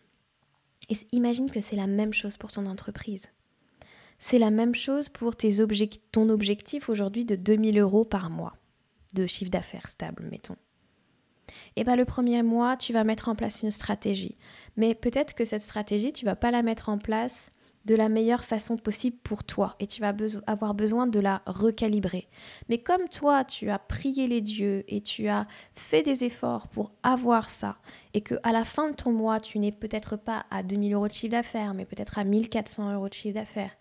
Et 0.89 0.95
imagine 1.11 1.49
que 1.49 1.61
c'est 1.61 1.75
la 1.75 1.87
même 1.87 2.13
chose 2.13 2.37
pour 2.37 2.51
ton 2.51 2.65
entreprise. 2.65 3.29
C'est 4.17 4.39
la 4.39 4.51
même 4.51 4.75
chose 4.75 5.09
pour 5.09 5.35
ton 5.35 6.29
objectif 6.29 6.89
aujourd'hui 6.89 7.25
de 7.25 7.35
2000 7.35 7.79
euros 7.79 8.05
par 8.05 8.29
mois 8.29 8.55
de 9.13 9.25
chiffre 9.27 9.51
d'affaires 9.51 9.89
stable, 9.89 10.27
mettons. 10.29 10.57
Et 11.75 11.81
eh 11.81 11.83
bien 11.83 11.95
le 11.95 12.05
premier 12.05 12.41
mois, 12.41 12.75
tu 12.75 12.91
vas 12.93 13.03
mettre 13.03 13.29
en 13.29 13.35
place 13.35 13.61
une 13.61 13.71
stratégie. 13.71 14.37
Mais 14.77 14.95
peut-être 14.95 15.35
que 15.35 15.45
cette 15.45 15.61
stratégie, 15.61 16.13
tu 16.13 16.25
vas 16.25 16.35
pas 16.35 16.51
la 16.51 16.63
mettre 16.63 16.89
en 16.89 16.97
place 16.97 17.51
de 17.85 17.95
la 17.95 18.09
meilleure 18.09 18.43
façon 18.43 18.77
possible 18.77 19.17
pour 19.17 19.43
toi 19.43 19.75
et 19.79 19.87
tu 19.87 20.01
vas 20.01 20.13
avoir 20.47 20.73
besoin 20.73 21.07
de 21.07 21.19
la 21.19 21.41
recalibrer. 21.45 22.27
Mais 22.67 22.79
comme 22.79 23.07
toi, 23.07 23.43
tu 23.45 23.69
as 23.69 23.79
prié 23.79 24.27
les 24.27 24.41
dieux 24.41 24.83
et 24.87 25.01
tu 25.01 25.27
as 25.27 25.47
fait 25.73 26.01
des 26.01 26.23
efforts 26.23 26.67
pour 26.67 26.91
avoir 27.03 27.49
ça 27.49 27.77
et 28.13 28.21
que 28.21 28.35
à 28.43 28.51
la 28.51 28.65
fin 28.65 28.89
de 28.89 28.95
ton 28.95 29.11
mois, 29.11 29.39
tu 29.39 29.59
n'es 29.59 29.71
peut-être 29.71 30.17
pas 30.17 30.45
à 30.49 30.63
2000 30.63 30.93
euros 30.93 31.07
de 31.07 31.13
chiffre 31.13 31.31
d'affaires, 31.31 31.73
mais 31.73 31.85
peut-être 31.85 32.17
à 32.17 32.23
1400 32.23 32.93
euros 32.93 33.09
de 33.09 33.13
chiffre 33.13 33.35
d'affaires, 33.35 33.75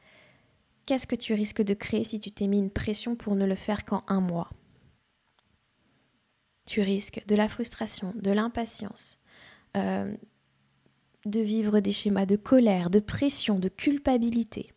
qu'est-ce 0.86 1.06
que 1.06 1.16
tu 1.16 1.32
risques 1.32 1.62
de 1.62 1.74
créer 1.74 2.04
si 2.04 2.20
tu 2.20 2.30
t'es 2.30 2.46
mis 2.46 2.58
une 2.58 2.70
pression 2.70 3.16
pour 3.16 3.36
ne 3.36 3.46
le 3.46 3.54
faire 3.54 3.84
qu'en 3.84 4.04
un 4.06 4.20
mois? 4.20 4.50
Tu 6.66 6.80
risques 6.80 7.22
de 7.26 7.36
la 7.36 7.48
frustration, 7.48 8.12
de 8.16 8.30
l'impatience, 8.30 9.20
euh, 9.76 10.14
de 11.26 11.40
vivre 11.40 11.80
des 11.80 11.92
schémas 11.92 12.26
de 12.26 12.36
colère, 12.36 12.90
de 12.90 13.00
pression, 13.00 13.58
de 13.58 13.68
culpabilité. 13.68 14.72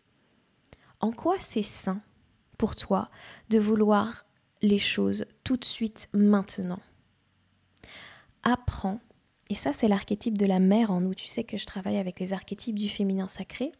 En 1.00 1.12
quoi 1.12 1.36
c'est 1.40 1.64
sain 1.64 2.02
pour 2.58 2.76
toi 2.76 3.10
de 3.50 3.60
vouloir 3.60 4.26
les 4.62 4.80
choses 4.80 5.26
tout 5.44 5.58
de 5.58 5.66
suite 5.66 6.10
maintenant? 6.14 6.80
Apprends, 8.44 9.00
et 9.50 9.56
ça 9.56 9.74
c'est 9.74 9.88
l'archétype 9.88 10.38
de 10.38 10.46
la 10.46 10.60
mère 10.60 10.92
en 10.92 11.02
nous, 11.02 11.14
tu 11.14 11.28
sais 11.28 11.44
que 11.44 11.58
je 11.58 11.66
travaille 11.66 11.98
avec 11.98 12.20
les 12.20 12.34
archétypes 12.34 12.80
du 12.80 12.90
féminin 12.90 13.28
sacré, 13.28 13.74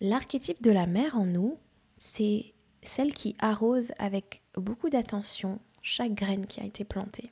L'archétype 0.00 0.62
de 0.62 0.70
la 0.70 0.86
mère 0.86 1.16
en 1.16 1.24
nous, 1.24 1.58
c'est 1.98 2.52
celle 2.82 3.14
qui 3.14 3.36
arrose 3.38 3.92
avec 3.98 4.42
beaucoup 4.56 4.90
d'attention 4.90 5.60
chaque 5.82 6.14
graine 6.14 6.46
qui 6.46 6.60
a 6.60 6.64
été 6.64 6.84
plantée. 6.84 7.30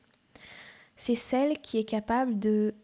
C'est 0.97 1.17
celle 1.17 1.59
qui 1.59 1.79
est 1.79 1.85
capable 1.85 2.39
de, 2.39 2.75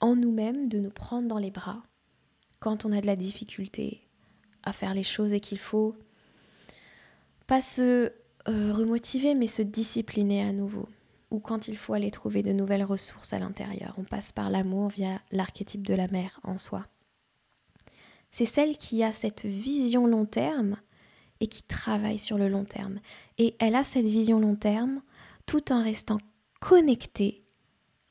en 0.00 0.16
nous-mêmes, 0.16 0.68
de 0.68 0.78
nous 0.78 0.90
prendre 0.90 1.28
dans 1.28 1.38
les 1.38 1.50
bras 1.50 1.82
quand 2.60 2.84
on 2.84 2.92
a 2.92 3.00
de 3.00 3.06
la 3.06 3.16
difficulté 3.16 4.00
à 4.62 4.72
faire 4.72 4.94
les 4.94 5.02
choses 5.02 5.32
et 5.32 5.40
qu'il 5.40 5.58
faut 5.58 5.94
pas 7.46 7.60
se 7.60 8.10
euh, 8.48 8.72
remotiver, 8.72 9.34
mais 9.34 9.46
se 9.46 9.62
discipliner 9.62 10.42
à 10.42 10.52
nouveau. 10.52 10.88
ou 11.30 11.40
quand 11.40 11.66
il 11.66 11.76
faut 11.76 11.94
aller 11.94 12.12
trouver 12.12 12.42
de 12.44 12.52
nouvelles 12.52 12.84
ressources 12.84 13.32
à 13.32 13.40
l'intérieur. 13.40 13.94
On 13.98 14.04
passe 14.04 14.30
par 14.30 14.50
l'amour 14.50 14.88
via 14.88 15.20
l'archétype 15.32 15.84
de 15.84 15.94
la 15.94 16.06
mère 16.06 16.38
en 16.44 16.58
soi. 16.58 16.86
C'est 18.30 18.46
celle 18.46 18.78
qui 18.78 19.02
a 19.02 19.12
cette 19.12 19.44
vision 19.44 20.06
long 20.06 20.26
terme 20.26 20.76
et 21.40 21.46
qui 21.46 21.62
travaille 21.62 22.18
sur 22.18 22.38
le 22.38 22.48
long 22.48 22.64
terme. 22.64 23.00
Et 23.38 23.56
elle 23.58 23.74
a 23.74 23.84
cette 23.84 24.06
vision 24.06 24.38
long 24.40 24.54
terme 24.54 25.02
tout 25.46 25.72
en 25.72 25.82
restant 25.82 26.18
connectée 26.60 27.43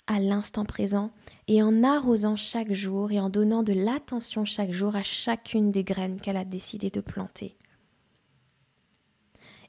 à 0.08 0.20
l'instant 0.20 0.66
présent 0.66 1.12
et 1.48 1.64
en 1.64 1.84
arrosant 1.84 2.36
chaque 2.36 2.74
jour 2.74 3.12
et 3.12 3.20
en 3.20 3.30
donnant 3.30 3.64
de 3.64 3.74
l'attention 3.74 4.46
chaque 4.46 4.72
jour 4.72 4.96
à 4.96 5.04
chacune 5.04 5.72
des 5.72 5.84
graines 5.84 6.20
qu'elle 6.20 6.38
a 6.38 6.46
décidé 6.46 6.90
de 6.90 7.02
planter. 7.02 7.58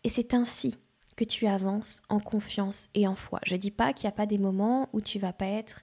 Et 0.03 0.09
c'est 0.09 0.35
ainsi 0.35 0.76
que 1.17 1.25
tu 1.25 1.47
avances 1.47 2.03
en 2.09 2.21
confiance 2.21 2.88
et 2.95 3.07
en 3.07 3.14
foi. 3.14 3.41
Je 3.45 3.55
ne 3.55 3.61
dis 3.61 3.71
pas 3.71 3.93
qu'il 3.93 4.07
n'y 4.07 4.12
a 4.12 4.17
pas 4.17 4.26
des 4.26 4.38
moments 4.38 4.88
où 4.93 5.00
tu 5.00 5.19
vas 5.19 5.33
pas 5.33 5.47
être 5.47 5.83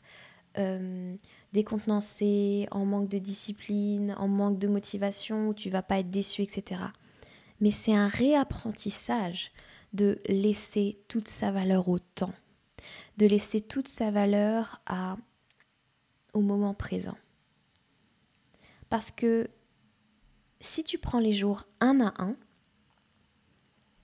euh, 0.58 1.16
décontenancé, 1.54 2.68
en 2.72 2.86
manque 2.86 3.10
de 3.10 3.18
discipline, 3.18 4.16
en 4.18 4.28
manque 4.28 4.60
de 4.60 4.68
motivation, 4.68 5.50
où 5.50 5.54
tu 5.54 5.70
vas 5.70 5.82
pas 5.82 6.00
être 6.00 6.10
déçu, 6.10 6.42
etc. 6.42 6.82
Mais 7.62 7.72
c'est 7.72 7.96
un 7.96 8.08
réapprentissage 8.08 9.52
de 9.94 10.20
laisser 10.28 11.00
toute 11.08 11.28
sa 11.28 11.52
valeur 11.52 11.90
au 11.90 12.00
temps, 12.00 12.34
de 13.18 13.26
laisser 13.26 13.62
toute 13.62 13.88
sa 13.88 14.12
valeur 14.12 14.82
à, 14.86 15.18
au 16.34 16.42
moment 16.42 16.74
présent. 16.74 17.18
Parce 18.90 19.12
que 19.12 19.50
si 20.60 20.84
tu 20.84 20.98
prends 20.98 21.20
les 21.20 21.34
jours 21.34 21.66
un 21.80 22.02
à 22.02 22.14
un, 22.22 22.36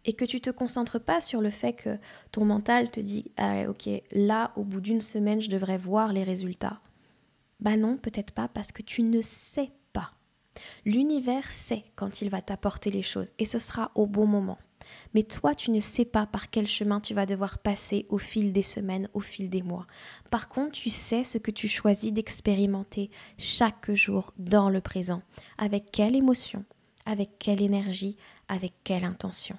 et 0.07 0.13
que 0.13 0.25
tu 0.25 0.41
te 0.41 0.49
concentres 0.49 0.99
pas 0.99 1.21
sur 1.21 1.41
le 1.41 1.51
fait 1.51 1.73
que 1.73 1.97
ton 2.31 2.45
mental 2.45 2.89
te 2.89 2.99
dit 2.99 3.31
ah, 3.35 3.69
ok 3.69 3.89
là 4.11 4.53
au 4.55 4.63
bout 4.63 4.79
d'une 4.79 5.01
semaine 5.01 5.41
je 5.41 5.49
devrais 5.49 5.77
voir 5.77 6.13
les 6.13 6.23
résultats. 6.23 6.79
Bah 7.59 7.75
non, 7.75 7.97
peut-être 7.97 8.31
pas 8.31 8.47
parce 8.47 8.71
que 8.71 8.81
tu 8.81 9.03
ne 9.03 9.21
sais 9.21 9.71
pas. 9.93 10.13
L'univers 10.85 11.51
sait 11.51 11.83
quand 11.95 12.21
il 12.21 12.29
va 12.29 12.41
t'apporter 12.41 12.89
les 12.89 13.01
choses 13.01 13.31
et 13.37 13.45
ce 13.45 13.59
sera 13.59 13.91
au 13.95 14.07
bon 14.07 14.25
moment. 14.25 14.57
Mais 15.13 15.23
toi, 15.23 15.55
tu 15.55 15.71
ne 15.71 15.79
sais 15.79 16.05
pas 16.05 16.25
par 16.25 16.49
quel 16.49 16.67
chemin 16.67 16.99
tu 16.99 17.13
vas 17.13 17.25
devoir 17.25 17.59
passer 17.59 18.05
au 18.09 18.17
fil 18.17 18.51
des 18.51 18.61
semaines, 18.61 19.09
au 19.13 19.19
fil 19.19 19.49
des 19.49 19.61
mois. 19.61 19.87
Par 20.31 20.49
contre, 20.49 20.73
tu 20.73 20.89
sais 20.89 21.23
ce 21.23 21.37
que 21.37 21.51
tu 21.51 21.67
choisis 21.67 22.11
d'expérimenter 22.11 23.09
chaque 23.37 23.91
jour 23.93 24.33
dans 24.37 24.69
le 24.69 24.81
présent. 24.81 25.21
Avec 25.57 25.91
quelle 25.91 26.15
émotion, 26.15 26.63
avec 27.05 27.31
quelle 27.39 27.61
énergie, 27.61 28.17
avec 28.47 28.73
quelle 28.83 29.05
intention. 29.05 29.57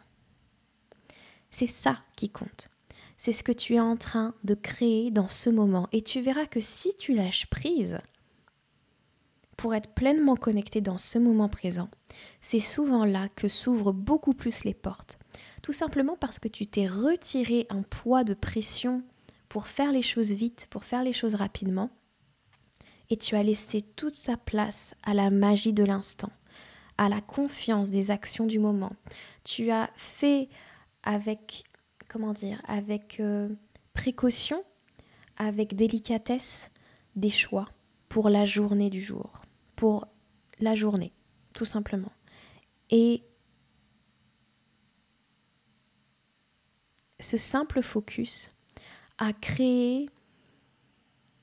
C'est 1.51 1.67
ça 1.67 1.99
qui 2.17 2.29
compte. 2.29 2.69
C'est 3.17 3.33
ce 3.33 3.43
que 3.43 3.53
tu 3.53 3.75
es 3.75 3.81
en 3.81 3.97
train 3.97 4.35
de 4.45 4.55
créer 4.55 5.11
dans 5.11 5.29
ce 5.29 5.51
moment. 5.51 5.89
Et 5.93 6.03
tu 6.03 6.21
verras 6.21 6.47
que 6.47 6.61
si 6.61 6.95
tu 6.97 7.15
lâches 7.15 7.47
prise, 7.47 7.99
pour 9.59 9.75
être 9.75 9.93
pleinement 9.93 10.37
connecté 10.37 10.81
dans 10.81 10.99
ce 10.99 11.19
moment 11.19 11.49
présent, 11.49 11.91
c'est 12.41 12.61
souvent 12.61 13.05
là 13.05 13.29
que 13.35 13.49
s'ouvrent 13.49 13.93
beaucoup 13.93 14.33
plus 14.33 14.63
les 14.63 14.73
portes. 14.73 15.19
Tout 15.63 15.73
simplement 15.73 16.17
parce 16.19 16.39
que 16.39 16.47
tu 16.47 16.67
t'es 16.67 16.87
retiré 16.87 17.67
un 17.69 17.83
poids 17.83 18.23
de 18.23 18.35
pression 18.35 19.03
pour 19.49 19.67
faire 19.67 19.91
les 19.91 20.01
choses 20.01 20.31
vite, 20.31 20.69
pour 20.71 20.85
faire 20.85 21.03
les 21.03 21.13
choses 21.13 21.35
rapidement, 21.35 21.91
et 23.11 23.17
tu 23.17 23.35
as 23.35 23.43
laissé 23.43 23.83
toute 23.83 24.15
sa 24.15 24.37
place 24.37 24.95
à 25.03 25.13
la 25.13 25.29
magie 25.29 25.73
de 25.73 25.85
l'instant, 25.85 26.31
à 26.97 27.09
la 27.09 27.21
confiance 27.21 27.91
des 27.91 28.13
actions 28.13 28.47
du 28.47 28.61
moment. 28.61 28.93
Tu 29.43 29.73
as 29.73 29.91
fait 29.97 30.49
avec, 31.03 31.65
comment 32.09 32.33
dire, 32.33 32.63
avec 32.69 33.19
euh, 33.19 33.49
précaution, 33.93 34.63
avec 35.37 35.75
délicatesse, 35.75 36.71
des 37.17 37.31
choix 37.31 37.65
pour 38.09 38.31
la 38.31 38.45
journée 38.45 38.91
du 38.91 39.01
jour, 39.01 39.43
pour 39.79 40.09
la 40.59 40.75
journée, 40.75 41.13
tout 41.53 41.65
simplement. 41.65 42.11
Et 42.91 43.23
ce 47.21 47.37
simple 47.37 47.81
focus 47.81 48.49
a 49.19 49.33
créé 49.33 50.11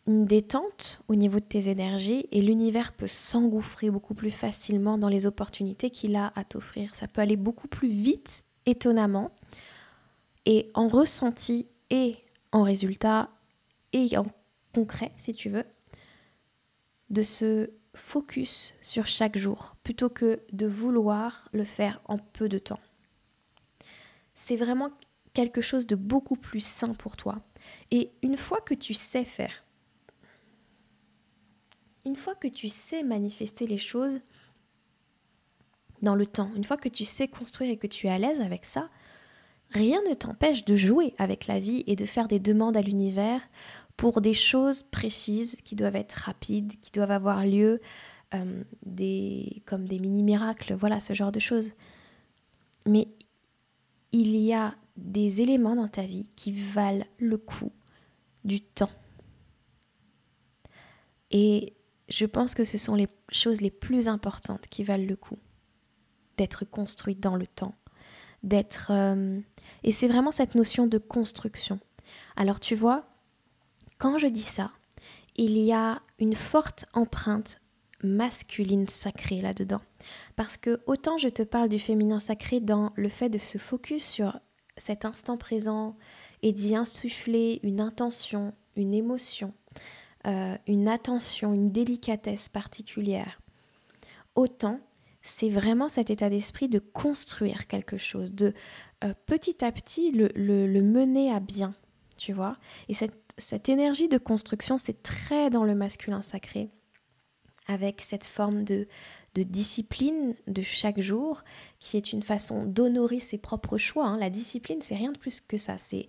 une 0.06 0.26
détente 0.26 1.02
au 1.08 1.16
niveau 1.16 1.40
de 1.40 1.46
tes 1.46 1.70
énergies 1.70 2.28
et 2.34 2.42
l'univers 2.42 2.92
peut 2.92 3.08
s'engouffrer 3.08 3.90
beaucoup 3.90 4.16
plus 4.16 4.32
facilement 4.32 4.98
dans 4.98 5.08
les 5.08 5.26
opportunités 5.26 5.90
qu'il 5.90 6.18
a 6.18 6.34
à 6.36 6.44
t'offrir. 6.44 6.94
Ça 6.94 7.08
peut 7.08 7.22
aller 7.22 7.38
beaucoup 7.38 7.70
plus 7.70 7.88
vite 7.88 8.44
étonnamment, 8.66 9.32
et 10.46 10.72
en 10.74 10.90
ressenti 10.90 11.68
et 11.90 12.18
en 12.52 12.64
résultat 12.64 13.30
et 13.94 14.18
en 14.18 14.26
concret, 14.74 15.14
si 15.16 15.32
tu 15.32 15.50
veux, 15.50 15.64
de 17.16 17.24
se 17.24 17.72
focus 17.96 18.74
sur 18.82 19.08
chaque 19.08 19.38
jour 19.38 19.76
plutôt 19.84 20.10
que 20.10 20.42
de 20.52 20.68
vouloir 20.68 21.50
le 21.54 21.64
faire 21.64 22.02
en 22.06 22.18
peu 22.18 22.50
de 22.50 22.60
temps. 22.60 22.80
C'est 24.36 24.58
vraiment 24.58 24.92
quelque 25.34 25.62
chose 25.62 25.88
de 25.88 25.96
beaucoup 25.96 26.36
plus 26.36 26.64
sain 26.64 26.94
pour 26.94 27.16
toi. 27.16 27.42
Et 27.92 28.12
une 28.22 28.38
fois 28.38 28.62
que 28.62 28.74
tu 28.74 28.94
sais 28.94 29.26
faire, 29.26 29.64
une 32.06 32.16
fois 32.16 32.36
que 32.36 32.48
tu 32.48 32.70
sais 32.70 33.02
manifester 33.02 33.66
les 33.66 33.78
choses, 33.78 34.20
dans 36.02 36.16
le 36.16 36.26
temps. 36.26 36.50
Une 36.56 36.64
fois 36.64 36.78
que 36.78 36.90
tu 36.90 37.04
sais 37.04 37.28
construire 37.28 37.72
et 37.72 37.78
que 37.78 37.88
tu 37.88 38.08
es 38.08 38.10
à 38.10 38.18
l'aise 38.18 38.42
avec 38.42 38.64
ça, 38.66 38.90
rien 39.72 40.00
ne 40.08 40.14
t'empêche 40.14 40.64
de 40.64 40.76
jouer 40.76 41.14
avec 41.18 41.48
la 41.48 41.60
vie 41.60 41.84
et 41.88 41.96
de 41.96 42.06
faire 42.06 42.28
des 42.28 42.40
demandes 42.40 42.78
à 42.78 42.82
l'univers 42.82 43.42
pour 43.98 44.22
des 44.22 44.34
choses 44.34 44.84
précises 44.84 45.56
qui 45.64 45.76
doivent 45.76 45.96
être 45.96 46.14
rapides, 46.14 46.74
qui 46.82 46.92
doivent 46.92 47.12
avoir 47.12 47.46
lieu, 47.46 47.82
euh, 48.34 48.64
des, 48.86 49.62
comme 49.66 49.88
des 49.88 50.00
mini-miracles, 50.00 50.74
voilà, 50.74 51.00
ce 51.00 51.14
genre 51.14 51.32
de 51.32 51.40
choses. 51.40 51.74
Mais 52.86 53.08
il 54.12 54.36
y 54.36 54.54
a 54.54 54.76
des 54.98 55.42
éléments 55.42 55.76
dans 55.76 55.88
ta 55.88 56.04
vie 56.04 56.28
qui 56.36 56.52
valent 56.52 57.06
le 57.18 57.38
coup 57.38 57.72
du 58.44 58.62
temps. 58.62 58.92
Et 61.32 61.74
je 62.10 62.26
pense 62.26 62.54
que 62.54 62.64
ce 62.64 62.78
sont 62.78 62.96
les 62.96 63.08
choses 63.30 63.62
les 63.62 63.72
plus 63.72 64.08
importantes 64.08 64.68
qui 64.68 64.84
valent 64.84 65.06
le 65.06 65.16
coup 65.16 65.40
d'être 66.38 66.66
construite 66.66 67.20
dans 67.20 67.36
le 67.36 67.48
temps, 67.48 67.76
d'être... 68.44 68.92
Euh, 68.92 69.40
et 69.84 69.92
c'est 69.92 70.08
vraiment 70.08 70.32
cette 70.32 70.56
notion 70.56 70.88
de 70.88 70.98
construction. 70.98 71.80
Alors 72.36 72.60
tu 72.60 72.76
vois, 72.76 73.06
quand 73.98 74.18
je 74.18 74.28
dis 74.28 74.42
ça, 74.42 74.72
il 75.36 75.58
y 75.58 75.74
a 75.74 76.02
une 76.20 76.36
forte 76.36 76.86
empreinte 76.94 77.62
masculine 78.04 78.88
sacrée 78.88 79.42
là-dedans. 79.42 79.82
Parce 80.36 80.58
que 80.58 80.82
autant 80.86 81.18
je 81.18 81.30
te 81.30 81.44
parle 81.44 81.70
du 81.70 81.80
féminin 81.80 82.20
sacré 82.20 82.60
dans 82.60 82.92
le 82.96 83.10
fait 83.10 83.30
de 83.30 83.38
se 83.38 83.58
focus 83.58 84.04
sur 84.04 84.40
cet 84.78 85.06
instant 85.06 85.38
présent 85.38 85.96
et 86.42 86.52
d'y 86.52 86.76
insuffler 86.76 87.60
une 87.64 87.82
intention, 87.82 88.54
une 88.76 88.94
émotion, 88.94 89.54
euh, 90.28 90.58
une 90.68 90.88
attention, 90.88 91.54
une 91.54 91.72
délicatesse 91.72 92.50
particulière, 92.50 93.40
autant 94.36 94.80
c'est 95.22 95.50
vraiment 95.50 95.90
cet 95.90 96.12
état 96.12 96.30
d'esprit 96.30 96.70
de 96.70 96.78
construire 96.78 97.66
quelque 97.66 97.98
chose, 97.98 98.34
de 98.34 98.54
euh, 99.04 99.14
petit 99.26 99.66
à 99.66 99.72
petit 99.72 100.12
le, 100.12 100.82
mener 100.82 101.32
à 101.34 101.40
bien, 101.40 101.74
tu 102.16 102.32
vois. 102.32 102.58
Et 102.90 102.94
cette, 102.94 103.25
énergie 103.68 104.08
de 104.08 104.18
construction, 104.18 104.78
c'est 104.78 105.04
très 105.04 105.50
dans 105.50 105.64
le 105.64 105.76
masculin 105.76 106.22
sacré, 106.22 106.70
avec 107.68 108.02
cette 108.02 108.26
forme 108.26 108.64
de, 108.64 108.88
discipline 109.36 110.36
de 110.48 110.62
chaque 110.62 111.00
jour, 111.02 111.44
qui 111.80 111.98
est 111.98 112.14
une 112.14 112.24
façon 112.24 112.66
d'honorer 112.66 113.20
ses 113.20 113.38
propres 113.38 113.78
choix. 113.78 114.06
Hein. 114.06 114.18
La 114.18 114.30
discipline, 114.30 114.82
c'est 114.82 114.96
rien 114.96 115.12
de 115.12 115.18
plus 115.18 115.42
que 115.42 115.58
ça. 115.58 115.78
C'est 115.78 116.08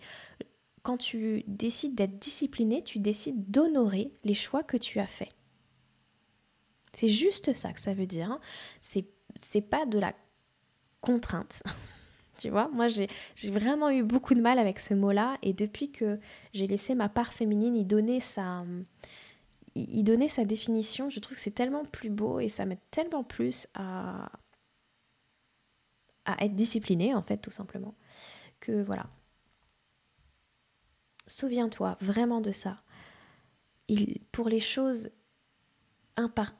quand 0.83 0.97
tu 0.97 1.43
décides 1.49 1.97
d'être 1.97 2.19
discipliné, 2.21 2.85
tu 2.85 3.01
décides 3.01 3.51
d'honorer 3.51 4.13
les 4.23 4.35
choix 4.35 4.63
que 4.63 4.77
tu 4.77 5.01
as 5.01 5.07
faits. 5.07 5.33
C'est 6.93 7.09
juste 7.09 7.53
ça 7.53 7.73
que 7.73 7.81
ça 7.81 7.95
veut 7.95 8.07
dire. 8.07 8.31
Hein. 8.31 8.41
C'est 8.81 9.61
pas 9.63 9.85
de 9.85 9.99
la 9.99 10.13
contrainte. 11.01 11.63
tu 12.39 12.51
vois, 12.51 12.69
moi 12.69 12.89
j'ai, 12.89 13.09
vraiment 13.45 13.91
eu 13.91 14.03
beaucoup 14.03 14.35
de 14.35 14.41
mal 14.41 14.59
avec 14.59 14.81
ce 14.81 14.95
mot-là 14.95 15.39
et 15.43 15.53
depuis 15.53 15.91
que 15.91 16.19
j'ai 16.53 16.67
laissé 16.67 16.95
ma 16.95 17.09
part 17.09 17.33
féminine 17.33 17.77
y 17.77 17.85
donner 17.85 18.21
sa, 18.21 18.65
y 19.75 20.03
donner 20.03 20.29
sa 20.29 20.45
définition, 20.45 21.11
je 21.11 21.21
trouve 21.21 21.37
que 21.37 21.43
c'est 21.43 21.51
tellement 21.51 21.85
plus 21.85 22.11
beau 22.11 22.41
et 22.41 22.49
ça 22.49 22.67
m'aide 22.67 22.81
tellement 22.91 23.25
plus 23.25 23.67
à, 23.75 24.31
à 26.25 26.45
être 26.45 26.55
disciplinée 26.55 27.15
en 27.15 27.23
fait 27.23 27.39
tout 27.39 27.51
simplement 27.51 27.95
que 28.61 28.83
voilà. 28.83 29.07
Souviens-toi 31.29 31.97
vraiment 32.01 32.41
de 32.41 32.53
ça. 32.53 32.83
Il, 33.89 34.21
pour 34.33 34.49
les 34.49 34.61
choses 34.61 35.11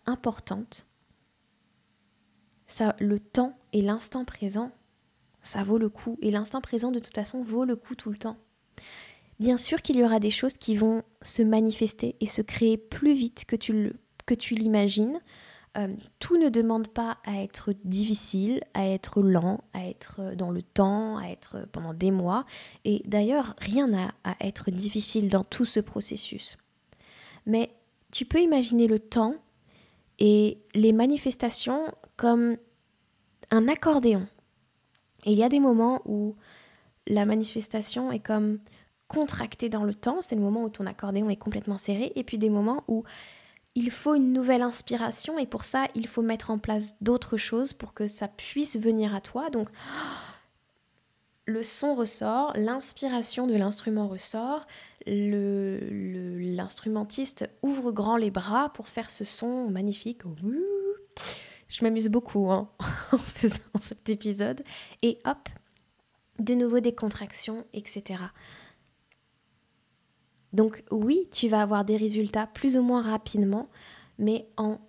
importante, 0.07 0.87
ça, 2.67 2.97
le 2.99 3.21
temps 3.21 3.57
et 3.73 3.81
l'instant 3.81 4.25
présent, 4.25 4.73
ça 5.47 5.63
vaut 5.63 5.79
le 5.79 5.89
coup. 5.89 6.19
Et 6.21 6.31
l'instant 6.31 6.61
présent, 6.61 6.91
de 6.91 6.99
toute 6.99 7.15
façon, 7.15 7.41
vaut 7.41 7.65
le 7.65 7.77
coup 7.77 7.95
tout 7.95 8.11
le 8.11 8.19
temps. 8.19 8.37
Bien 9.39 9.59
sûr 9.59 9.81
qu'il 9.81 9.97
y 9.97 10.05
aura 10.05 10.19
des 10.19 10.31
choses 10.31 10.57
qui 10.57 10.77
vont 10.77 11.03
se 11.23 11.43
manifester 11.43 12.17
et 12.21 12.27
se 12.27 12.43
créer 12.43 12.77
plus 12.77 13.15
vite 13.15 13.45
que 13.45 13.55
tu, 13.55 14.55
l'imagines. 14.55 15.21
Euh, 15.77 15.89
tout 16.19 16.39
ne 16.39 16.49
demande 16.49 16.89
pas 16.89 17.19
à 17.27 17.43
être 17.43 17.75
difficile, 17.85 18.63
à 18.75 18.89
être 18.89 19.21
lent, 19.21 19.61
à 19.75 19.87
être 19.87 20.35
dans 20.35 20.51
le 20.51 20.63
temps, 20.63 21.19
à 21.19 21.29
être 21.29 21.69
pendant 21.71 21.93
des 21.93 22.11
mois. 22.11 22.45
Et 22.85 23.03
d'ailleurs, 23.05 23.55
rien 23.59 23.87
n'a 23.87 24.13
à 24.25 24.35
être 24.41 24.71
difficile 24.71 25.29
dans 25.29 25.45
tout 25.45 25.67
ce 25.67 25.81
processus. 25.81 26.57
Mais 27.45 27.71
tu 28.11 28.25
peux 28.25 28.41
imaginer 28.41 28.87
le 28.87 28.99
temps 28.99 29.35
et 30.19 30.59
les 30.75 30.93
manifestations 30.93 31.93
comme 32.17 32.57
un 33.51 33.69
accordéon. 33.69 34.27
Et 35.27 35.33
il 35.33 35.39
y 35.39 35.45
a 35.45 35.49
des 35.49 35.61
moments 35.61 36.01
où 36.07 36.35
la 37.07 37.27
manifestation 37.27 38.11
est 38.11 38.21
comme 38.21 38.59
contractée 39.09 39.69
dans 39.69 39.85
le 39.85 39.95
temps, 39.95 40.21
c'est 40.21 40.35
le 40.35 40.41
moment 40.41 40.65
où 40.65 40.69
ton 40.69 40.87
accordéon 40.87 41.31
est 41.31 41.37
complètement 41.37 41.79
serré, 41.79 42.13
et 42.17 42.25
puis 42.25 42.39
des 42.39 42.51
moments 42.51 42.83
où 42.89 43.05
il 43.75 43.91
faut 43.91 44.15
une 44.15 44.33
nouvelle 44.33 44.63
inspiration, 44.63 45.39
et 45.39 45.47
pour 45.47 45.65
ça, 45.65 45.87
il 45.95 46.09
faut 46.09 46.23
mettre 46.23 46.51
en 46.51 46.59
place 46.59 46.97
d'autres 47.01 47.37
choses 47.37 47.73
pour 47.73 47.93
que 47.93 48.09
ça 48.09 48.27
puisse 48.27 48.77
venir 48.77 49.15
à 49.15 49.21
toi. 49.21 49.51
Donc, 49.51 49.69
le 51.45 51.63
son 51.63 51.95
ressort, 51.95 52.53
l'inspiration 52.57 53.47
de 53.47 53.55
l'instrument 53.55 54.09
ressort, 54.09 54.67
l'instrumentiste 55.07 57.49
ouvre 57.63 57.93
grand 57.93 58.17
les 58.17 58.33
bras 58.33 58.73
pour 58.73 58.89
faire 58.89 59.11
ce 59.11 59.25
son 59.25 59.71
magnifique. 59.71 60.23
Je 61.69 61.85
m'amuse 61.85 62.09
beaucoup 62.09 62.51
hein, 62.51 62.71
en 63.13 63.19
faisant 63.19 63.81
cet 63.81 64.09
épisode. 64.09 64.63
Et 65.03 65.19
hop, 65.25 65.49
de 66.39 66.55
nouveau 66.55 66.81
des 66.81 66.95
contractions, 66.95 67.65
etc. 67.73 68.23
Donc 70.53 70.85
oui, 70.91 71.25
tu 71.33 71.49
vas 71.49 71.63
avoir 71.63 71.85
des 71.85 71.97
résultats 71.97 72.47
plus 72.47 72.77
ou 72.77 72.83
moins 72.83 73.03
rapidement, 73.03 73.69
mais 74.19 74.49
en 74.57 74.81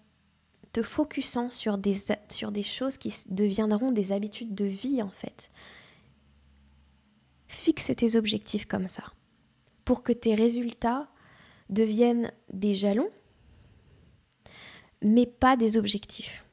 te 0.71 0.81
focusant 0.81 1.49
sur 1.49 1.77
des, 1.77 1.95
sur 2.29 2.51
des 2.51 2.63
choses 2.63 2.97
qui 2.97 3.13
deviendront 3.29 3.91
des 3.91 4.11
habitudes 4.11 4.53
de 4.53 4.65
vie 4.65 5.01
en 5.01 5.09
fait. 5.09 5.49
Fixe 7.47 7.91
tes 7.95 8.15
objectifs 8.15 8.65
comme 8.65 8.87
ça, 8.87 9.03
pour 9.85 10.03
que 10.03 10.13
tes 10.13 10.35
résultats 10.35 11.09
deviennent 11.69 12.31
des 12.53 12.73
jalons, 12.73 13.09
mais 15.01 15.25
pas 15.25 15.57
des 15.57 15.77
objectifs. 15.77 16.46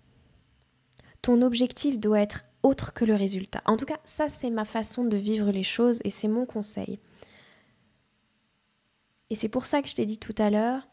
Ton 1.25 1.41
objectif 1.41 1.99
doit 1.99 2.21
être 2.21 2.45
autre 2.63 2.93
que 2.93 3.07
le 3.07 3.15
résultat. 3.15 3.63
En 3.65 3.79
tout 3.79 3.87
cas, 3.87 3.99
ça 4.05 4.29
c'est 4.29 4.51
ma 4.51 4.67
façon 4.67 5.05
de 5.05 5.17
vivre 5.17 5.51
les 5.51 5.63
choses 5.63 6.03
et 6.05 6.11
c'est 6.11 6.29
mon 6.29 6.45
conseil. 6.45 6.99
Et 9.31 9.35
c'est 9.35 9.49
pour 9.49 9.65
ça 9.65 9.81
que 9.81 9.89
je 9.89 9.95
t'ai 9.95 10.05
dit 10.05 10.19
tout 10.19 10.35
à 10.37 10.51
l'heure, 10.51 10.87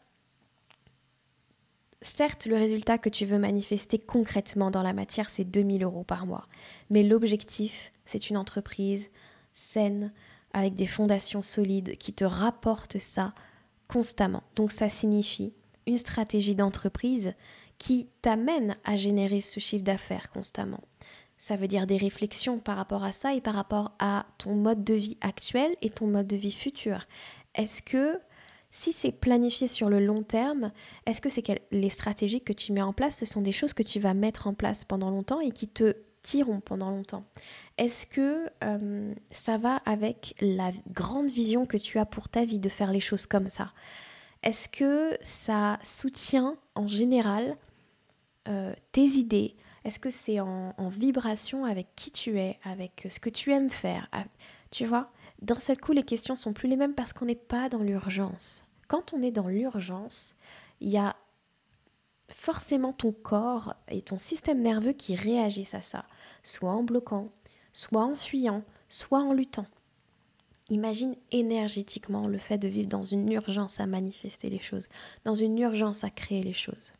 certes, 2.00 2.46
le 2.46 2.56
résultat 2.56 2.96
que 2.96 3.10
tu 3.10 3.26
veux 3.26 3.38
manifester 3.38 3.98
concrètement 3.98 4.70
dans 4.70 4.82
la 4.82 4.94
matière, 4.94 5.28
c'est 5.28 5.44
2000 5.44 5.82
euros 5.82 6.02
par 6.02 6.24
mois. 6.24 6.48
Mais 6.88 7.02
l'objectif, 7.02 7.92
c'est 8.06 8.30
une 8.30 8.38
entreprise 8.38 9.10
saine, 9.52 10.14
avec 10.54 10.76
des 10.76 10.86
fondations 10.86 11.42
solides, 11.42 11.98
qui 11.98 12.14
te 12.14 12.24
rapporte 12.24 12.98
ça 12.98 13.34
constamment. 13.86 14.44
Donc 14.56 14.72
ça 14.72 14.88
signifie 14.88 15.52
une 15.86 15.98
stratégie 15.98 16.54
d'entreprise 16.54 17.34
qui 17.78 18.08
t'amène 18.22 18.76
à 18.84 18.96
générer 18.96 19.40
ce 19.40 19.60
chiffre 19.60 19.84
d'affaires 19.84 20.30
constamment. 20.30 20.80
Ça 21.36 21.56
veut 21.56 21.66
dire 21.66 21.88
des 21.88 21.96
réflexions 21.96 22.58
par 22.58 22.76
rapport 22.76 23.02
à 23.02 23.10
ça 23.10 23.34
et 23.34 23.40
par 23.40 23.54
rapport 23.54 23.96
à 23.98 24.26
ton 24.38 24.54
mode 24.54 24.84
de 24.84 24.94
vie 24.94 25.18
actuel 25.20 25.74
et 25.82 25.90
ton 25.90 26.06
mode 26.06 26.28
de 26.28 26.36
vie 26.36 26.52
futur. 26.52 27.06
Est-ce 27.54 27.82
que 27.82 28.20
si 28.70 28.92
c'est 28.92 29.12
planifié 29.12 29.68
sur 29.68 29.90
le 29.90 29.98
long 29.98 30.22
terme, 30.22 30.72
est-ce 31.04 31.20
que 31.20 31.28
c'est 31.28 31.44
les 31.70 31.90
stratégies 31.90 32.40
que 32.40 32.52
tu 32.52 32.72
mets 32.72 32.80
en 32.80 32.92
place, 32.92 33.18
ce 33.18 33.26
sont 33.26 33.42
des 33.42 33.52
choses 33.52 33.74
que 33.74 33.82
tu 33.82 34.00
vas 34.00 34.14
mettre 34.14 34.46
en 34.46 34.54
place 34.54 34.84
pendant 34.84 35.10
longtemps 35.10 35.40
et 35.40 35.50
qui 35.50 35.68
te 35.68 35.96
tireront 36.22 36.60
pendant 36.60 36.90
longtemps? 36.90 37.24
Est-ce 37.76 38.06
que 38.06 38.48
euh, 38.64 39.14
ça 39.30 39.58
va 39.58 39.76
avec 39.84 40.34
la 40.40 40.70
grande 40.90 41.30
vision 41.30 41.66
que 41.66 41.76
tu 41.76 41.98
as 41.98 42.06
pour 42.06 42.28
ta 42.28 42.44
vie 42.44 42.60
de 42.60 42.68
faire 42.68 42.92
les 42.92 43.00
choses 43.00 43.26
comme 43.26 43.48
ça? 43.48 43.72
Est-ce 44.42 44.68
que 44.68 45.16
ça 45.22 45.78
soutient 45.82 46.56
en 46.74 46.86
général 46.86 47.56
euh, 48.48 48.74
tes 48.92 49.04
idées? 49.04 49.56
Est-ce 49.84 49.98
que 49.98 50.10
c'est 50.10 50.40
en, 50.40 50.74
vibration 50.88 51.64
avec 51.64 51.88
qui 51.96 52.10
tu 52.12 52.38
es, 52.38 52.58
avec 52.64 53.06
ce 53.10 53.18
que 53.18 53.30
tu 53.30 53.52
aimes 53.52 53.70
faire? 53.70 54.08
Tu 54.70 54.86
vois 54.86 55.10
d'un 55.40 55.58
seul 55.58 55.78
coup, 55.80 55.92
les 55.92 56.04
questions 56.04 56.36
sont 56.36 56.52
plus 56.52 56.68
les 56.68 56.76
mêmes 56.76 56.94
parce 56.94 57.12
qu'on 57.12 57.24
n'est 57.24 57.34
pas 57.34 57.68
dans 57.68 57.82
l'urgence. 57.82 58.64
Quand 58.86 59.12
on 59.12 59.22
est 59.22 59.32
dans 59.32 59.48
l'urgence, 59.48 60.36
il 60.80 60.88
y 60.88 60.98
a 60.98 61.16
forcément 62.28 62.92
ton 62.92 63.10
corps 63.12 63.74
et 63.88 64.02
ton 64.02 64.20
système 64.20 64.62
nerveux 64.62 64.92
qui 64.92 65.16
réagissent 65.16 65.74
à 65.74 65.82
ça, 65.82 66.04
soit 66.44 66.70
en 66.70 66.84
bloquant, 66.84 67.28
soit 67.72 68.04
en 68.04 68.14
fuyant, 68.14 68.62
soit 68.88 69.20
en 69.20 69.32
luttant. 69.32 69.66
Imagine 70.70 71.16
énergétiquement 71.32 72.28
le 72.28 72.38
fait 72.38 72.58
de 72.58 72.68
vivre 72.68 72.88
dans 72.88 73.02
une 73.02 73.30
urgence 73.30 73.80
à 73.80 73.86
manifester 73.86 74.48
les 74.48 74.58
choses, 74.58 74.88
dans 75.24 75.34
une 75.34 75.58
urgence 75.58 76.04
à 76.04 76.10
créer 76.10 76.42
les 76.42 76.52
choses. 76.52 76.92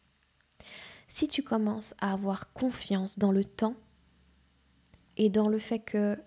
Si 1.09 1.29
tu 1.29 1.43
commences 1.43 1.95
à 2.01 2.13
avoir 2.13 2.53
confiance 2.53 3.19
dans 3.19 3.33
le 3.33 3.45
temps 3.45 3.75
et 5.17 5.31
dans 5.31 5.49
le 5.49 5.59
fait 5.59 5.79
que 5.79 6.19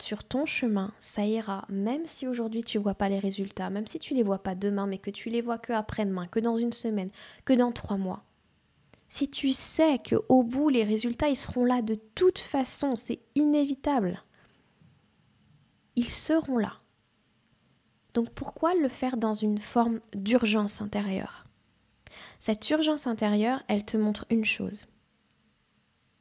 sur 0.00 0.24
ton 0.24 0.46
chemin, 0.46 0.92
ça 0.98 1.24
ira, 1.24 1.64
même 1.68 2.06
si 2.06 2.26
aujourd'hui 2.26 2.64
tu 2.64 2.78
vois 2.78 2.94
pas 2.94 3.08
les 3.08 3.20
résultats, 3.20 3.70
même 3.70 3.86
si 3.86 3.98
tu 3.98 4.14
les 4.14 4.24
vois 4.24 4.42
pas 4.42 4.54
demain, 4.54 4.86
mais 4.86 4.98
que 4.98 5.10
tu 5.10 5.30
les 5.30 5.42
vois 5.42 5.58
que 5.58 5.72
après-demain, 5.72 6.26
que 6.26 6.40
dans 6.40 6.56
une 6.56 6.72
semaine, 6.72 7.10
que 7.44 7.52
dans 7.52 7.70
trois 7.70 7.98
mois. 7.98 8.24
Si 9.08 9.30
tu 9.30 9.52
sais 9.52 9.98
que 9.98 10.16
au 10.28 10.42
bout 10.42 10.70
les 10.70 10.84
résultats 10.84 11.28
ils 11.28 11.36
seront 11.36 11.64
là 11.64 11.82
de 11.82 11.94
toute 12.14 12.38
façon, 12.38 12.96
c'est 12.96 13.20
inévitable. 13.34 14.22
Ils 15.96 16.10
seront 16.10 16.58
là. 16.58 16.80
Donc 18.14 18.30
pourquoi 18.30 18.74
le 18.74 18.88
faire 18.88 19.16
dans 19.16 19.34
une 19.34 19.58
forme 19.58 20.00
d'urgence 20.14 20.80
intérieure? 20.80 21.44
Cette 22.38 22.68
urgence 22.70 23.06
intérieure, 23.06 23.62
elle 23.68 23.84
te 23.84 23.96
montre 23.96 24.26
une 24.30 24.44
chose. 24.44 24.88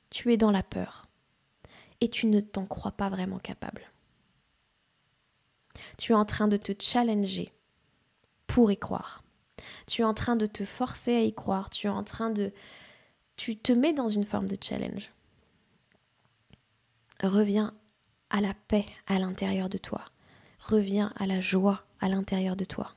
Tu 0.09 0.31
es 0.33 0.37
dans 0.37 0.51
la 0.51 0.63
peur 0.63 1.07
et 1.99 2.09
tu 2.09 2.27
ne 2.27 2.39
t'en 2.39 2.65
crois 2.65 2.91
pas 2.91 3.09
vraiment 3.09 3.39
capable. 3.39 3.91
Tu 5.97 6.11
es 6.11 6.15
en 6.15 6.25
train 6.25 6.47
de 6.47 6.57
te 6.57 6.73
challenger 6.79 7.53
pour 8.47 8.71
y 8.71 8.77
croire. 8.77 9.23
Tu 9.87 10.01
es 10.01 10.05
en 10.05 10.13
train 10.13 10.35
de 10.35 10.45
te 10.45 10.65
forcer 10.65 11.15
à 11.15 11.21
y 11.21 11.33
croire. 11.33 11.69
Tu 11.69 11.87
es 11.87 11.89
en 11.89 12.03
train 12.03 12.29
de... 12.29 12.53
Tu 13.35 13.57
te 13.57 13.71
mets 13.71 13.93
dans 13.93 14.09
une 14.09 14.25
forme 14.25 14.47
de 14.47 14.57
challenge. 14.61 15.11
Reviens 17.23 17.73
à 18.31 18.41
la 18.41 18.53
paix 18.67 18.85
à 19.07 19.19
l'intérieur 19.19 19.69
de 19.69 19.77
toi. 19.77 20.03
Reviens 20.59 21.13
à 21.15 21.27
la 21.27 21.39
joie 21.39 21.83
à 21.99 22.09
l'intérieur 22.09 22.55
de 22.55 22.65
toi. 22.65 22.95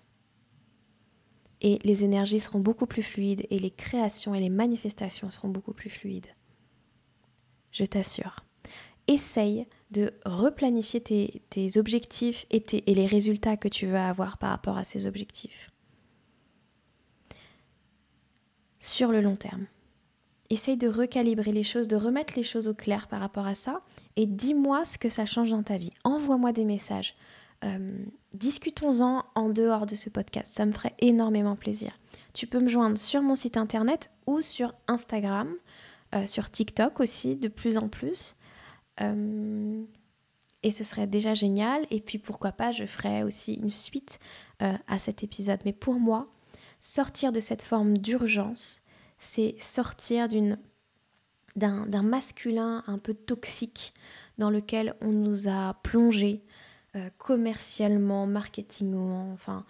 Et 1.61 1.79
les 1.85 2.05
énergies 2.05 2.40
seront 2.40 2.61
beaucoup 2.61 2.87
plus 2.87 3.03
fluides 3.03 3.47
et 3.51 3.59
les 3.59 3.70
créations 3.70 4.35
et 4.35 4.40
les 4.40 4.51
manifestations 4.51 5.31
seront 5.31 5.49
beaucoup 5.49 5.73
plus 5.73 5.90
fluides. 5.90 6.29
Je 7.70 7.85
t'assure 7.85 8.37
essaye 9.07 9.66
de 9.90 10.12
replanifier 10.25 11.01
tes, 11.01 11.79
objectifs 11.79 12.47
et, 12.51 12.62
les 12.87 13.07
résultats 13.07 13.57
que 13.57 13.68
tu 13.68 13.87
veux 13.87 13.99
avoir 13.99 14.38
par 14.38 14.51
rapport 14.51 14.77
à 14.77 14.85
ces 14.85 15.07
objectifs. 15.07 15.70
Sur 18.81 19.12
le 19.12 19.20
long 19.20 19.37
terme. 19.37 19.66
Essaye 20.51 20.77
de 20.77 20.88
recalibrer 20.88 21.53
les 21.53 21.62
choses, 21.62 21.88
de 21.88 21.97
remettre 21.97 22.35
les 22.37 22.42
choses 22.42 22.68
au 22.68 22.75
clair 22.75 23.09
par 23.09 23.20
rapport 23.20 23.47
à 23.47 23.55
ça 23.55 23.83
et 24.16 24.27
dis-moi 24.27 24.85
ce 24.85 24.98
que 24.98 25.09
ça 25.09 25.24
change 25.24 25.50
dans 25.50 25.62
ta 25.62 25.77
vie. 25.77 25.92
Envoie-moi 26.05 26.53
des 26.53 26.64
messages. 26.64 27.16
Euh, 27.64 27.96
discutons-en 28.33 29.24
en 29.35 29.48
dehors 29.48 29.87
de 29.87 29.94
ce 29.94 30.11
podcast. 30.11 30.53
Ça 30.55 30.66
me 30.66 30.72
ferait 30.72 30.94
énormément 30.98 31.57
plaisir. 31.57 31.98
Tu 32.33 32.46
peux 32.46 32.61
me 32.61 32.68
joindre 32.68 32.98
sur 32.98 33.22
mon 33.22 33.35
site 33.35 33.57
internet 33.57 34.11
ou 34.27 34.40
sur 34.40 34.74
Instagram, 34.87 35.48
euh, 36.14 36.27
sur 36.27 36.50
TikTok 36.50 37.00
aussi 37.00 37.37
de 37.37 37.48
plus 37.48 37.79
en 37.79 37.88
plus. 37.88 38.37
Euh, 39.00 39.83
et 40.62 40.70
ce 40.70 40.85
serait 40.85 41.07
déjà 41.07 41.35
génial. 41.35 41.87
Et 41.90 42.00
puis 42.00 42.18
pourquoi 42.18 42.53
pas, 42.53 42.72
je 42.72 42.87
ferai 42.87 43.22
aussi 43.22 43.55
une 43.55 43.70
suite 43.70 44.18
à 44.61 44.98
cet 44.98 45.22
épisode. 45.22 45.61
Mais 45.66 45.74
pour 45.74 46.00
moi, 46.00 46.33
sortir 46.81 47.33
de 47.33 47.40
cette 47.40 47.62
forme 47.62 47.98
d'urgence, 47.98 48.81
c'est 49.18 49.57
sortir 49.61 50.27
d'une 50.27 50.59
d'un 51.56 52.02
masculin 52.02 52.82
un 52.86 52.98
peu 52.98 53.14
toxique 53.14 53.94
dans 54.38 54.50
lequel 54.50 54.94
on 55.00 55.10
nous 55.10 55.48
a 55.48 55.74
plongé 55.82 56.42
euh, 56.96 57.10
commercialement, 57.18 58.26
marketingement, 58.26 59.32
enfin. 59.32 59.64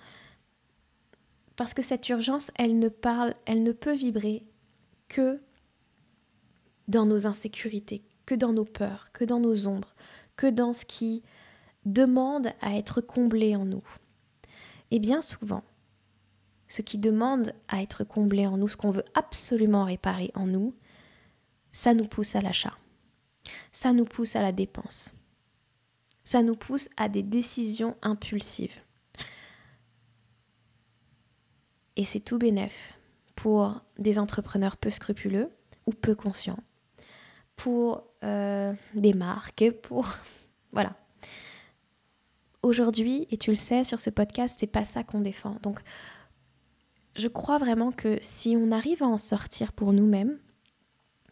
Parce 1.57 1.73
que 1.73 1.83
cette 1.83 2.09
urgence, 2.09 2.51
elle 2.57 2.79
ne 2.79 2.89
parle, 2.89 3.35
elle 3.47 3.63
ne 3.63 3.73
peut 3.73 3.95
vibrer 3.95 4.45
que 5.09 5.41
dans 6.89 7.07
nos 7.07 7.27
insécurités, 7.27 8.03
que 8.27 8.35
dans 8.35 8.53
nos 8.53 8.65
peurs, 8.65 9.11
que 9.13 9.25
dans 9.25 9.41
nos 9.41 9.67
ombres, 9.67 9.95
que 10.37 10.47
dans 10.49 10.73
ce 10.73 10.85
qui 10.85 11.23
demande 11.87 12.49
à 12.61 12.77
être 12.77 13.01
comblé 13.01 13.57
en 13.57 13.65
nous. 13.65 13.85
Et 14.91 14.99
bien 14.99 15.21
souvent, 15.21 15.63
ce 16.69 16.83
qui 16.83 16.99
demande 16.99 17.53
à 17.69 17.83
être 17.83 18.05
comblé 18.05 18.47
en 18.47 18.57
nous, 18.57 18.69
ce 18.69 18.77
qu'on 18.77 18.91
veut 18.91 19.05
absolument 19.15 19.85
réparer 19.85 20.31
en 20.35 20.47
nous, 20.47 20.75
ça 21.75 21.93
nous 21.93 22.07
pousse 22.07 22.37
à 22.37 22.41
l'achat. 22.41 22.73
Ça 23.73 23.93
nous 23.93 24.05
pousse 24.05 24.37
à 24.37 24.43
la 24.43 24.53
dépense. 24.53 25.17
Ça 26.23 26.41
nous 26.41 26.55
pousse 26.55 26.89
à 26.97 27.09
des 27.09 27.25
décisions 27.25 27.97
impulsives. 28.01 28.79
Et 31.97 32.05
c'est 32.05 32.21
tout 32.21 32.39
bénef 32.39 32.95
pour 33.35 33.81
des 33.99 34.21
entrepreneurs 34.21 34.77
peu 34.77 34.89
scrupuleux 34.89 35.51
ou 35.87 35.91
peu 35.91 36.15
conscients, 36.15 36.63
pour 37.57 38.05
euh, 38.23 38.73
des 38.95 39.13
marques, 39.13 39.69
pour... 39.83 40.09
voilà. 40.73 40.97
Aujourd'hui, 42.63 43.27
et 43.33 43.37
tu 43.37 43.51
le 43.51 43.57
sais 43.57 43.83
sur 43.83 43.99
ce 43.99 44.11
podcast, 44.11 44.59
c'est 44.61 44.69
pas 44.69 44.85
ça 44.85 45.03
qu'on 45.03 45.21
défend. 45.21 45.59
Donc, 45.63 45.81
je 47.17 47.27
crois 47.27 47.59
vraiment 47.59 47.91
que 47.91 48.17
si 48.23 48.57
on 48.57 48.71
arrive 48.71 49.03
à 49.03 49.07
en 49.07 49.19
sortir 49.19 49.73
pour 49.73 49.93
nous-mêmes 49.93 50.39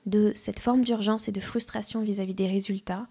de 0.07 0.33
cette 0.35 0.61
forme 0.61 0.85
d'urgence 0.85 1.29
et 1.29 1.33
de 1.33 1.41
frustration 1.41 2.01
vis-à-vis 2.01 2.35
des 2.35 2.47
résultats, 2.49 3.07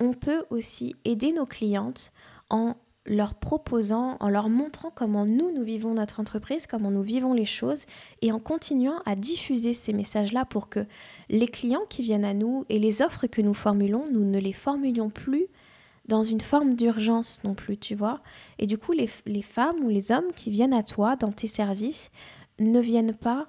on 0.00 0.12
peut 0.12 0.44
aussi 0.50 0.96
aider 1.04 1.32
nos 1.32 1.46
clientes 1.46 2.12
en 2.50 2.76
leur 3.06 3.34
proposant, 3.34 4.16
en 4.20 4.30
leur 4.30 4.48
montrant 4.48 4.90
comment 4.90 5.26
nous, 5.26 5.52
nous 5.52 5.62
vivons 5.62 5.94
notre 5.94 6.20
entreprise, 6.20 6.66
comment 6.66 6.90
nous 6.90 7.02
vivons 7.02 7.34
les 7.34 7.44
choses, 7.44 7.84
et 8.22 8.32
en 8.32 8.38
continuant 8.38 9.02
à 9.04 9.14
diffuser 9.14 9.74
ces 9.74 9.92
messages-là 9.92 10.46
pour 10.46 10.68
que 10.68 10.86
les 11.28 11.48
clients 11.48 11.84
qui 11.88 12.02
viennent 12.02 12.24
à 12.24 12.34
nous 12.34 12.64
et 12.70 12.78
les 12.78 13.02
offres 13.02 13.26
que 13.26 13.42
nous 13.42 13.54
formulons, 13.54 14.06
nous 14.10 14.24
ne 14.24 14.38
les 14.38 14.52
formulions 14.52 15.10
plus 15.10 15.46
dans 16.06 16.22
une 16.22 16.40
forme 16.40 16.74
d'urgence 16.74 17.42
non 17.44 17.54
plus, 17.54 17.78
tu 17.78 17.94
vois. 17.94 18.20
Et 18.58 18.66
du 18.66 18.78
coup, 18.78 18.92
les, 18.92 19.08
les, 19.26 19.42
femmes 19.42 19.82
ou 19.84 19.88
les 19.88 20.12
hommes 20.12 20.32
qui 20.34 20.50
viennent 20.50 20.74
à 20.74 20.82
toi 20.82 21.16
dans 21.16 21.32
tes 21.32 21.46
services 21.46 22.10
ne 22.58 22.80
viennent 22.80 23.14
pas 23.14 23.48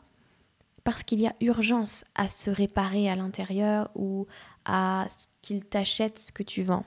parce 0.86 1.04
qu'il 1.04 1.19
y 1.19 1.28
a 1.28 1.36
urgence 1.41 2.06
à 2.13 2.30
se 2.30 2.50
réparer 2.50 3.10
à 3.10 3.15
l'intérieur 3.15 3.89
ou 3.95 4.28
à 4.65 5.08
ce 5.10 5.28
qu'ils 5.41 5.65
t'achètent 5.65 6.19
ce 6.19 6.32
que 6.32 6.43
tu 6.43 6.62
vends. 6.62 6.86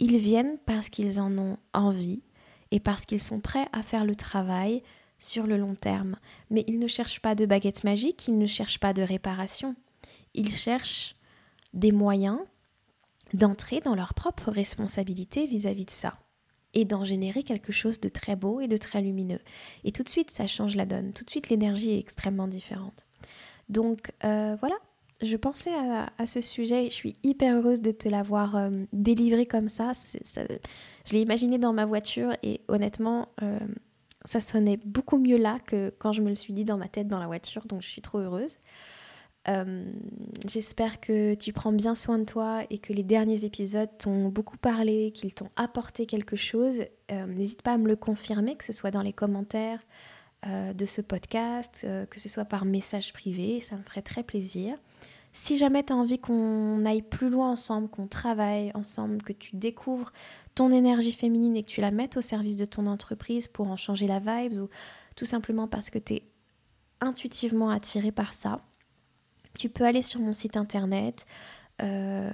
Ils 0.00 0.18
viennent 0.18 0.58
parce 0.66 0.88
qu'ils 0.88 1.20
en 1.20 1.38
ont 1.38 1.56
envie 1.72 2.22
et 2.72 2.80
parce 2.80 3.06
qu'ils 3.06 3.22
sont 3.22 3.40
prêts 3.40 3.68
à 3.72 3.82
faire 3.82 4.04
le 4.04 4.16
travail 4.16 4.82
sur 5.20 5.46
le 5.46 5.56
long 5.56 5.76
terme. 5.76 6.16
Mais 6.50 6.64
ils 6.66 6.80
ne 6.80 6.88
cherchent 6.88 7.20
pas 7.20 7.36
de 7.36 7.46
baguette 7.46 7.84
magique, 7.84 8.26
ils 8.26 8.38
ne 8.38 8.46
cherchent 8.46 8.80
pas 8.80 8.92
de 8.92 9.02
réparation. 9.02 9.76
Ils 10.34 10.56
cherchent 10.56 11.14
des 11.74 11.92
moyens 11.92 12.40
d'entrer 13.34 13.80
dans 13.80 13.94
leur 13.94 14.14
propre 14.14 14.50
responsabilité 14.50 15.46
vis-à-vis 15.46 15.84
de 15.84 15.90
ça 15.90 16.18
et 16.74 16.84
d'en 16.84 17.04
générer 17.04 17.42
quelque 17.42 17.72
chose 17.72 18.00
de 18.00 18.08
très 18.08 18.36
beau 18.36 18.60
et 18.60 18.68
de 18.68 18.76
très 18.76 19.02
lumineux. 19.02 19.40
Et 19.84 19.92
tout 19.92 20.02
de 20.02 20.08
suite, 20.08 20.30
ça 20.30 20.46
change 20.46 20.76
la 20.76 20.86
donne. 20.86 21.12
Tout 21.12 21.24
de 21.24 21.30
suite, 21.30 21.48
l'énergie 21.48 21.90
est 21.90 21.98
extrêmement 21.98 22.48
différente. 22.48 23.06
Donc 23.68 24.12
euh, 24.24 24.56
voilà, 24.60 24.76
je 25.22 25.36
pensais 25.36 25.72
à, 25.74 26.26
ce 26.26 26.40
sujet 26.40 26.86
et 26.86 26.90
je 26.90 26.94
suis 26.94 27.16
hyper 27.22 27.56
heureuse 27.56 27.80
de 27.80 27.92
te 27.92 28.08
l'avoir 28.08 28.56
euh, 28.56 28.70
délivré 28.92 29.46
comme 29.46 29.68
ça. 29.68 29.92
Je 29.94 31.12
l'ai 31.12 31.20
imaginé 31.20 31.58
dans 31.58 31.72
ma 31.72 31.86
voiture 31.86 32.32
et 32.42 32.60
honnêtement, 32.68 33.28
euh, 33.42 33.58
ça 34.24 34.40
sonnait 34.40 34.78
beaucoup 34.84 35.18
mieux 35.18 35.38
là 35.38 35.58
que 35.66 35.92
quand 35.98 36.12
je 36.12 36.22
me 36.22 36.28
le 36.28 36.34
suis 36.34 36.52
dit 36.52 36.64
dans 36.64 36.78
ma 36.78 36.88
tête 36.88 37.08
dans 37.08 37.20
la 37.20 37.26
voiture. 37.26 37.66
Donc 37.66 37.82
je 37.82 37.88
suis 37.88 38.02
trop 38.02 38.18
heureuse. 38.18 38.58
Euh, 39.48 39.90
j'espère 40.46 41.00
que 41.00 41.34
tu 41.34 41.52
prends 41.52 41.72
bien 41.72 41.94
soin 41.94 42.18
de 42.18 42.24
toi 42.24 42.62
et 42.68 42.78
que 42.78 42.92
les 42.92 43.02
derniers 43.02 43.44
épisodes 43.44 43.88
t'ont 43.98 44.28
beaucoup 44.28 44.58
parlé, 44.58 45.12
qu'ils 45.12 45.34
t'ont 45.34 45.50
apporté 45.56 46.06
quelque 46.06 46.36
chose. 46.36 46.82
Euh, 47.10 47.26
n'hésite 47.26 47.62
pas 47.62 47.72
à 47.72 47.78
me 47.78 47.88
le 47.88 47.96
confirmer, 47.96 48.56
que 48.56 48.64
ce 48.64 48.72
soit 48.72 48.90
dans 48.90 49.02
les 49.02 49.12
commentaires 49.12 49.80
euh, 50.46 50.72
de 50.72 50.84
ce 50.84 51.00
podcast, 51.00 51.86
que 52.10 52.20
ce 52.20 52.28
soit 52.28 52.44
par 52.44 52.64
message 52.64 53.12
privé, 53.12 53.60
ça 53.60 53.76
me 53.76 53.82
ferait 53.82 54.02
très 54.02 54.22
plaisir. 54.22 54.76
Si 55.32 55.56
jamais 55.56 55.84
tu 55.84 55.92
as 55.92 55.96
envie 55.96 56.18
qu'on 56.18 56.84
aille 56.84 57.02
plus 57.02 57.30
loin 57.30 57.52
ensemble, 57.52 57.88
qu'on 57.88 58.08
travaille 58.08 58.72
ensemble, 58.74 59.22
que 59.22 59.32
tu 59.32 59.54
découvres 59.54 60.12
ton 60.56 60.72
énergie 60.72 61.12
féminine 61.12 61.56
et 61.56 61.62
que 61.62 61.68
tu 61.68 61.80
la 61.80 61.92
mettes 61.92 62.16
au 62.16 62.20
service 62.20 62.56
de 62.56 62.64
ton 62.64 62.86
entreprise 62.86 63.46
pour 63.46 63.68
en 63.68 63.76
changer 63.76 64.08
la 64.08 64.18
vibe 64.18 64.60
ou 64.60 64.68
tout 65.14 65.24
simplement 65.24 65.68
parce 65.68 65.88
que 65.88 66.00
tu 66.00 66.14
es 66.14 66.24
intuitivement 67.00 67.70
attiré 67.70 68.10
par 68.10 68.32
ça, 68.32 68.60
tu 69.58 69.68
peux 69.68 69.84
aller 69.84 70.02
sur 70.02 70.20
mon 70.20 70.34
site 70.34 70.56
internet 70.56 71.26
euh, 71.82 72.30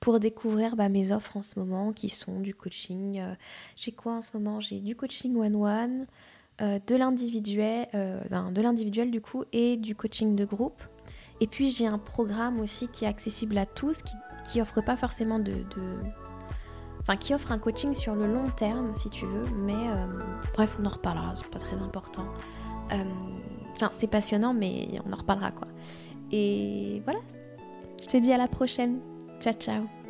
pour 0.00 0.18
découvrir 0.18 0.74
bah, 0.74 0.88
mes 0.88 1.12
offres 1.12 1.36
en 1.36 1.42
ce 1.42 1.58
moment 1.58 1.92
qui 1.92 2.08
sont 2.08 2.40
du 2.40 2.54
coaching. 2.54 3.20
Euh, 3.20 3.34
j'ai 3.76 3.92
quoi 3.92 4.14
en 4.14 4.22
ce 4.22 4.36
moment? 4.36 4.60
J'ai 4.60 4.80
du 4.80 4.96
coaching 4.96 5.36
one-one, 5.36 6.06
euh, 6.60 6.78
de 6.86 6.96
l'individuel, 6.96 7.86
de 7.92 8.60
l'individuel 8.60 9.10
du 9.10 9.20
coup 9.20 9.44
et 9.52 9.76
du 9.76 9.94
coaching 9.94 10.34
de 10.34 10.44
groupe. 10.44 10.82
Et 11.40 11.46
puis 11.46 11.70
j'ai 11.70 11.86
un 11.86 11.98
programme 11.98 12.60
aussi 12.60 12.88
qui 12.88 13.04
est 13.04 13.08
accessible 13.08 13.58
à 13.58 13.66
tous, 13.66 14.02
qui, 14.02 14.14
qui 14.44 14.60
offre 14.60 14.80
pas 14.80 14.96
forcément 14.96 15.38
de, 15.38 15.52
Enfin, 17.00 17.16
qui 17.16 17.34
offre 17.34 17.50
un 17.50 17.58
coaching 17.58 17.94
sur 17.94 18.14
le 18.14 18.32
long 18.32 18.48
terme, 18.50 18.94
si 18.94 19.10
tu 19.10 19.26
veux, 19.26 19.44
mais 19.56 19.74
bref, 20.54 20.76
on 20.80 20.86
en 20.86 20.88
reparlera, 20.88 21.34
c'est 21.34 21.50
pas 21.50 21.58
très 21.58 21.76
important. 21.76 22.26
Enfin, 23.74 23.88
c'est 23.90 24.06
passionnant, 24.06 24.54
mais 24.54 25.00
on 25.04 25.12
en 25.12 25.16
reparlera 25.16 25.50
quoi. 25.50 25.66
Et 26.32 27.02
voilà, 27.04 27.20
je 28.00 28.06
te 28.06 28.16
dis 28.16 28.32
à 28.32 28.38
la 28.38 28.48
prochaine. 28.48 28.98
Ciao, 29.40 29.52
ciao. 29.54 30.01